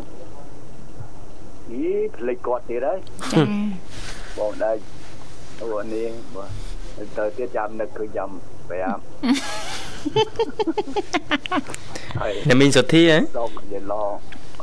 [1.70, 1.83] អី
[2.16, 2.99] ភ្លេចគាត់ទៀតហើយ
[3.33, 3.43] ចា
[4.39, 4.77] បងដែរ
[5.61, 6.51] អូនេះបាទ
[7.16, 8.31] ទៅទៀតចាំនឹកគឺចាំ
[8.68, 9.66] ប្រាប់ហើយ
[12.48, 13.94] អ្នកមីងសុធីហ៎ដកយឡ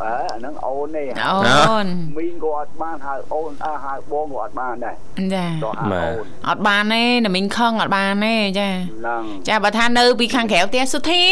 [0.01, 1.87] អើអាហ្នឹងអូននេះអូន
[2.17, 4.95] មីងក៏អត់បានហៅអូនអើហៅបងក៏អត់បានដែរ
[5.33, 11.23] ចាដល់ហៅអូនអត់បានទេណាមីងខឹងអត់បានទេចាហ្នឹងចាបើថានៅពីខាងក្រៅផ្ទះសុធា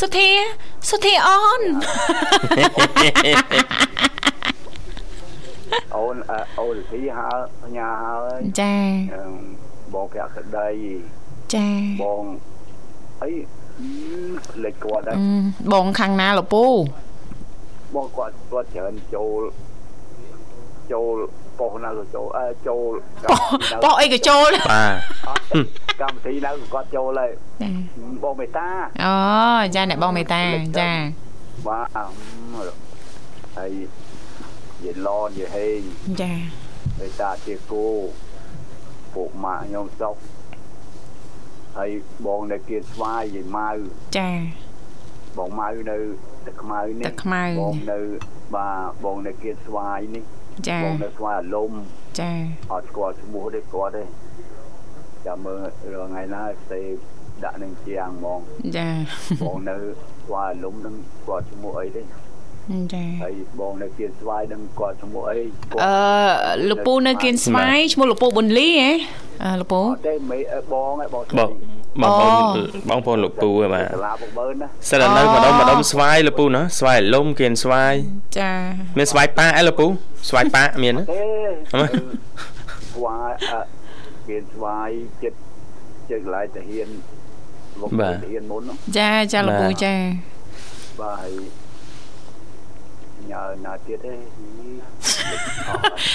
[0.00, 0.30] សុធា
[0.90, 1.62] សុធាអូន
[5.96, 6.16] អូន
[6.58, 7.30] អូនទីហៅ
[7.76, 8.76] ញ៉ាហើយចា
[9.94, 10.68] បងប្រាក់ស្ដី
[11.54, 11.68] ចា
[12.02, 12.24] បង
[13.22, 13.30] អី
[14.50, 16.64] ភ្លេចគាត់ដែរអឺបងខាងណាលពូ
[17.94, 19.40] បងគាត់គាត់ច្រើនចូល
[20.92, 21.14] ចូល
[21.58, 22.92] ប៉ុសណាក៏ចូលអើចូល
[23.24, 23.40] បោះ
[23.84, 24.94] បោះអីក៏ចូលបាទ
[25.28, 25.44] អត់
[26.00, 27.30] កម្មវិធីណាក៏គាត់ចូលហើយ
[27.62, 27.70] ចា
[28.24, 28.68] បងមេតា
[29.04, 29.14] អូ
[29.74, 30.42] ចាអ្នកបងមេតា
[30.80, 30.90] ចា
[31.66, 31.88] បាទ
[33.58, 33.72] ហើយ
[34.84, 35.80] យេឡនយេហេង
[36.22, 36.32] ចា
[37.00, 37.86] មេតាជាគូ
[39.14, 40.14] ពួកម៉ាក់ខ្ញុំសុក
[41.78, 41.90] ហើយ
[42.26, 43.70] បងនៅគៀនស្វាយយាយម៉ៅ
[44.18, 44.30] ចា
[45.38, 45.98] បងម៉ៅនៅ
[46.46, 48.00] ទឹកខ្មៅនេះទឹកខ្មៅបងនៅ
[48.54, 50.24] បាទបងនៅគៀនស្វាយនេះ
[50.68, 51.72] ចាបងនៅស្វាយអាលំ
[52.20, 52.32] ចា
[52.72, 54.02] អត់ស្គាល់ឈ្មោះទេគាត់ទេ
[55.26, 55.60] ចាំមើល
[55.94, 56.82] រងថ្ងៃណាស្ទេ
[57.44, 58.40] ដាក់នឹងជាងហ្មង
[58.76, 58.88] ចា
[59.42, 59.76] បងនៅ
[60.24, 60.94] ស្វាយអាលំនឹង
[61.26, 62.02] គាត់ឈ្មោះអីទេ
[62.94, 65.38] ចាហើយបងនៅគៀនស្វាយនឹងគាត់ឈ្មោះអី
[65.72, 68.92] គាត់អឺលពូនៅគៀនស្វាយឈ្មោះលពូប៊ុនលីហ៎
[69.44, 71.50] អឺលពូអត់ទេមេអឺបងឯងបងបង
[72.02, 77.94] បងប្អូនបងប្អូនលោកពូបាទសាលាពុកបើណាសិតតែនៅម្ដុំម្ដុំស្វាយលោកពូណាស្វាយលំគៀនស្វាយ
[78.38, 78.52] ចា
[78.98, 79.86] មានស្វាយប៉ាអីលោកពូ
[80.28, 81.22] ស្វាយប៉ាមានណាទេ
[81.74, 81.84] អឺ
[82.92, 83.60] ស្វាយអឺ
[84.28, 84.90] គេស្វាយ
[85.22, 85.38] ចិត្ត
[86.10, 86.88] ចិត្តកន្លែងតាហ៊ាន
[87.80, 89.94] មកតាហ៊ានមុននោះចាចាលោកពូចា
[91.00, 91.65] បាទហើយ
[93.30, 94.12] ញ៉ើណាទៀតទេ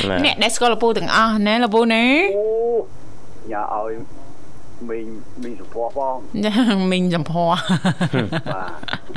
[0.10, 2.04] ណាអ្នកដែលស្គាល់លោកពូទាំងអស់ណាលោកពូណា
[2.38, 2.46] អូ
[3.52, 3.92] ញ៉ាឲ្យ
[4.90, 5.08] មីង
[5.44, 6.54] មីងសុភ័ក្រផងចា
[6.92, 7.52] មីងចំភ័រ
[8.54, 8.72] បាទ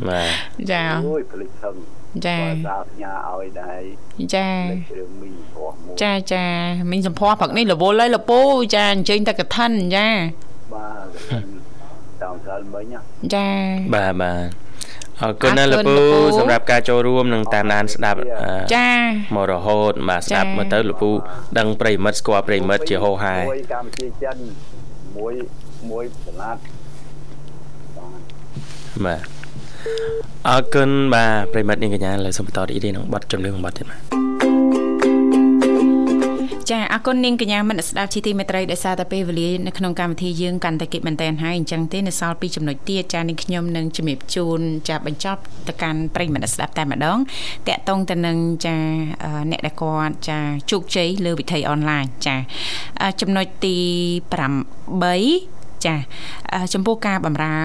[0.09, 0.29] បាទ
[0.71, 1.75] ចាអូយផ្លិចសឹង
[2.27, 3.83] ចាបាទសាញ៉ាឲ្យដែរ
[4.35, 6.45] ចាលេខរឿងមីងសុភ័ក្រមួយចាចា
[6.91, 8.41] មីងចំភ័រព្រឹកនេះរវល់ហើយលោកពូ
[8.75, 10.09] ចាអញ្ជើញតែកឋិនចា
[10.75, 11.07] បាទ
[12.23, 13.01] តាមសាលមិញណា
[13.35, 13.49] ចា
[13.95, 14.64] បាទបាទ
[15.23, 18.27] អរគុណណាស់អលោរកគុពូណលោកពូសម្រាប់ការចូលរួមនឹងតាមដានស្ដាប់អឺ
[18.75, 18.91] ចា
[19.35, 21.11] មករហូតបាទស្ដាប់ចា៎មើលទៅលោកពូ
[21.59, 24.37] ដឹងប្រិមិត្តស្គាល់ប្រិមិត្តជាហោហែមួយកម្ពុជាចិន
[25.17, 25.35] មួយ
[25.91, 26.61] មួយសាឡាត់
[27.97, 28.21] បាទ
[29.05, 29.21] បាទ
[30.49, 34.54] អរគុណបាទប្រិមិត្តនាងកញ្ញាលើសូមបន្តរីករាយនឹងបទចម្រៀងមួយបទទៀតបាទ
[36.71, 47.19] ចាអរគុណនាងកញ្ញាមនស្ដាប់ជីទីមេត្រីដោយសារតែពេលវេលានៅក្នុងកម្មវិធីយើងកាន់តែគិតមែនតែនហើយអញ្ចឹងទេនៅសល់ពីចំណុចទៀតចានាងខ្ញុំនឹងជំរាបជូនចាបញ្ចប់ទៅកាន់ប្រិយមិត្តស្ដាប់តែម្ដង
[47.69, 48.37] តកតងទៅនឹង
[48.67, 48.77] ចា
[49.25, 50.39] អឺអ្នកដែលគាត់ចា
[50.71, 52.37] ជោគជ័យលើវិធីអនឡាញចា
[53.03, 53.77] អឺចំណុចទី
[54.55, 55.95] 8 ចា
[56.53, 57.57] អឺចំពោះការបម្រើ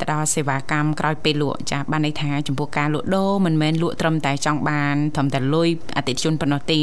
[0.00, 6.78] ទៅដល់សេវាកម្មក្រោយពេលលក់ចាបានន័យថាចំពោះការលក់ដូរមិនមែនលក់ត្រឹមតែចង់បានត្រឹមតែលុយអតិថិជនប៉ុណ្ណោះទេ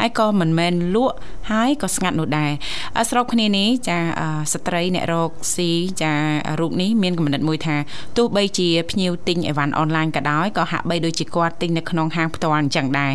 [0.00, 1.16] ហើយក៏មិនមែនលក់
[1.50, 2.50] ហើយក៏ស្ងាត់នោះដែរ
[2.98, 5.70] អឺស្របគ្នានេះចាអឺស្ត្រីអ្នករកស៊ី
[6.02, 6.12] ចា
[6.60, 7.76] រូបនេះមានកំណត់មួយថា
[8.16, 13.12] ទោះបីជាភ្ញៀវទិញអីវ៉ាន់អនឡាញក៏ដោយក៏ហាក់បីដូចជាគាត់ទិញនៅក្នុងហាងផ្ទាល់អញ្ចឹងដែរ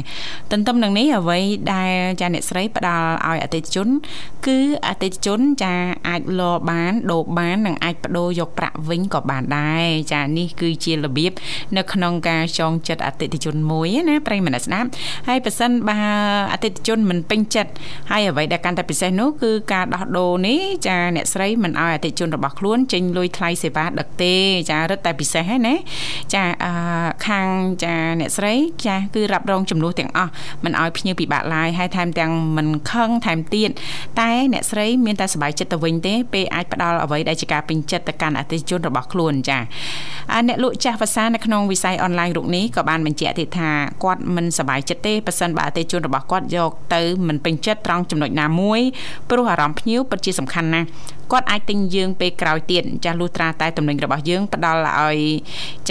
[0.52, 1.40] ទន្ទឹមនឹងនេះអ្វី
[1.74, 3.88] ដែលចាអ្នកស្រីផ្ដល់ឲ្យអតិថិជន
[4.48, 4.58] គឺ
[4.88, 5.74] អតិថិជនចា
[6.08, 11.32] អាចលបានដូរបាននិងអាចបដូរយកប្រាក់វិញក៏បានដែរចានេះគឺជារបៀប
[11.78, 14.88] នៅក្នុងការចងចិត្តអតិថិជនមួយណាប្រិយមិត្តស្ដាប់
[15.28, 15.98] ហើយប៉ះសិនបើ
[16.54, 17.72] អតិថិជនមិនពេញចិត្ត
[18.12, 24.36] ហើយអ្វីដែលកាន់តែពិសេសនោះគឺការដោះដូរនេះចាអ្នកស្រីមិនឲ្យអតិថិជនរបស់ខ្លួនចេញលុយថ្លៃសេវាដឹកទេ
[24.72, 25.76] ចារឹតតែពិសេសហ្នឹងណា
[26.34, 26.74] ចាអឺ
[27.28, 27.50] ខាង
[27.84, 28.54] ចាអ្នកស្រី
[28.86, 30.32] ចាគឺរ៉ាប់រងចំនួនទាំងអស់
[30.64, 33.70] មិនឲ្យភ្ញៀវពិបាកឡាយហើយថែមទាំងមិនខឹងថែមទៀត
[34.20, 39.60] តែអ្នកស្រីមានតែសប្បាយចិត្តទៅវិញទេពេលអាចផ្ដល់អ្វីដែលជាការពេញចិត្តទៅកាន់អតិថិជនរបស់ខ្លួនចា
[40.34, 43.70] អឺអ្នកលក់ចាស់ភាសានៅក្នុងវិស័យអនឡាញរូបនេះក៏បានបញ្ជាក់ទៀតថា
[44.04, 48.80] គាត់មិនសប្បាយចិត្តទេប៉ះសិនបើអតិថិជនរបស់គាត់យកទៅមិនពេញចិត្តត្រង់ចំណុចណាមួយ
[49.30, 50.88] ព្រោះអារម្មណ៍ភ្ញៀវពិតជាសំខាន់ណាស់
[51.32, 55.18] គាត់អាចទិញយើងពេលក្រោយទៀតចាស់លុះត្រាតែទំនិញរបស់យើងផ្ដល់ឲ្យ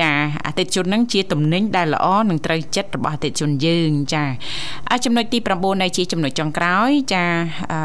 [0.00, 0.10] ចា
[0.46, 4.24] អតិថិជននឹងជាទំនិញដែលល្អនិងត្រូវចិត្តរបស់អតិថិជនយើងចា
[4.90, 7.24] អរចំណុចទី9នៃជាចំណុចចុងក្រោយចា
[7.72, 7.80] អឺ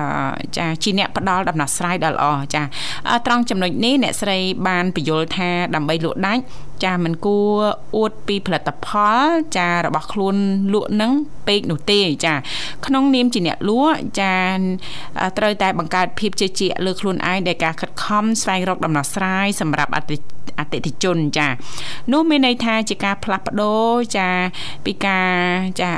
[0.58, 2.26] ចាជាអ្នកផ្ដល់ដំណោះស្រាយដ៏ល្អ
[2.56, 2.64] ចា
[3.10, 4.38] អឺត្រង់ចំណុចនេះអ្នកស្រី
[4.68, 6.43] បានបញ្យល់ថាដើម្បីលក់ដាច់
[6.84, 7.58] ចាមិនគួរ
[7.96, 10.36] អួតពីផលិតផលចារបស់ខ្លួន
[10.74, 11.12] លក់នឹង
[11.48, 12.34] ពេកនោះទេចា
[12.86, 14.36] ក្នុងនាមជាអ្នកលក់ចា
[15.38, 20.18] ត្រូវតែបង្កើតភាពជឿជាក់លើខ្លួនឯងដែលការខិតខំស្វែងរកដំណោះស្រាយសម្រាប់អតិ
[20.60, 21.47] អតិថិជនចា
[22.14, 24.30] នោះមានន័យថាជាការផ្លាស់ប្ដូរចា
[24.86, 25.32] ពីការ
[25.82, 25.89] ចា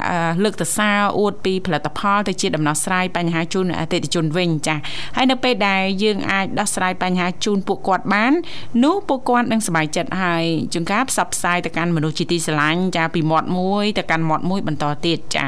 [0.43, 4.76] លើកទៅសារអួតពីផលិតផលទៅជាដំណោះស្រាយបញ្ហាជូនអតិថិជនវិញចា
[5.16, 8.34] ហើយនៅពេលដែលយើងអាចដោះស្រាយបញ្ហាជូនពួកគាត់បាន
[8.84, 10.43] នោះពួកគាត់នឹងសប្បាយចិត្តហើយ
[10.74, 15.47] ជួនកាលផ្សព្វផ្សាយទៅកាន់មនុស្សជាទីស្រឡាញ់ចាពីមាត់មួយទៅកាន់មាត់មួយបន្តទៀតចា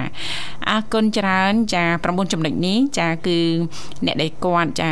[0.69, 3.39] អរគុណច្រើនចា9ចំណុចនេះចាគឺ
[4.05, 4.91] អ្នកដែលគាត់ចា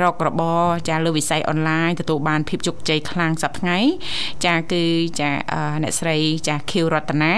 [0.00, 3.78] រករបរចាលើវិស័យអនឡាញទទួលបានភាពជោគជ័យខ្លាំងសប្តាហ៍ថ្ងៃ
[4.44, 4.84] ចាគឺ
[5.20, 5.30] ចា
[5.82, 6.16] អ្នកស្រី
[6.48, 7.34] ចាខៀវរតនា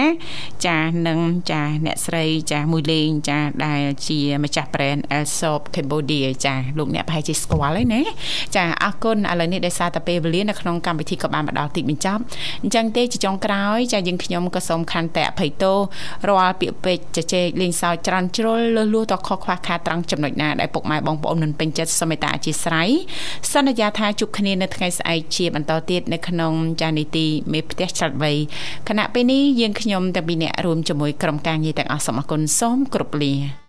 [0.66, 1.20] ចានិង
[1.50, 8.02] ចាអ្នកស្រីចាមួយលេងចាដែលជាម្ចាស់ brand Elsop Cambodia ចាលោកអ្នកប្រហែលជាស្គាល់ហើយណា
[8.56, 12.22] ចាអរគុណឥឡូវនេះដោយសារតែពេលវេលានៅក្នុងកម្មវិធីក៏បានមកដល់ទីបញ្ចប់
[12.62, 15.78] អញ្ចឹងទេជាចុងក្រោយចាយើងខ្ញុំក៏សូមខន្តិអភ័យទោស
[16.28, 22.88] រាល់ពាក្យពេចន៍ជជែកលេងសើចច្រើនជ្រុលលឺលួតខុសខ្វះខាតត្រង់ចំណុចណាដែលពុកម៉ែបងប្អូនមិនពេញចិត្តសូមមេត្តាអធិស្ឋាន
[23.52, 28.32] សន្យាថាជួបគ្នានៅថ្ងៃស្អែកជាបន្តទៀតនៅក្នុងចានីតិមេផ្ទះឆ្លាតវៃ
[28.88, 33.63] ខណៈពេលនេះយើងខ្ញុំទាំងពីរអ្នករួមជាមួយក្រុមការងារទាំងអស់សូមអរគុណសូមគោរពលា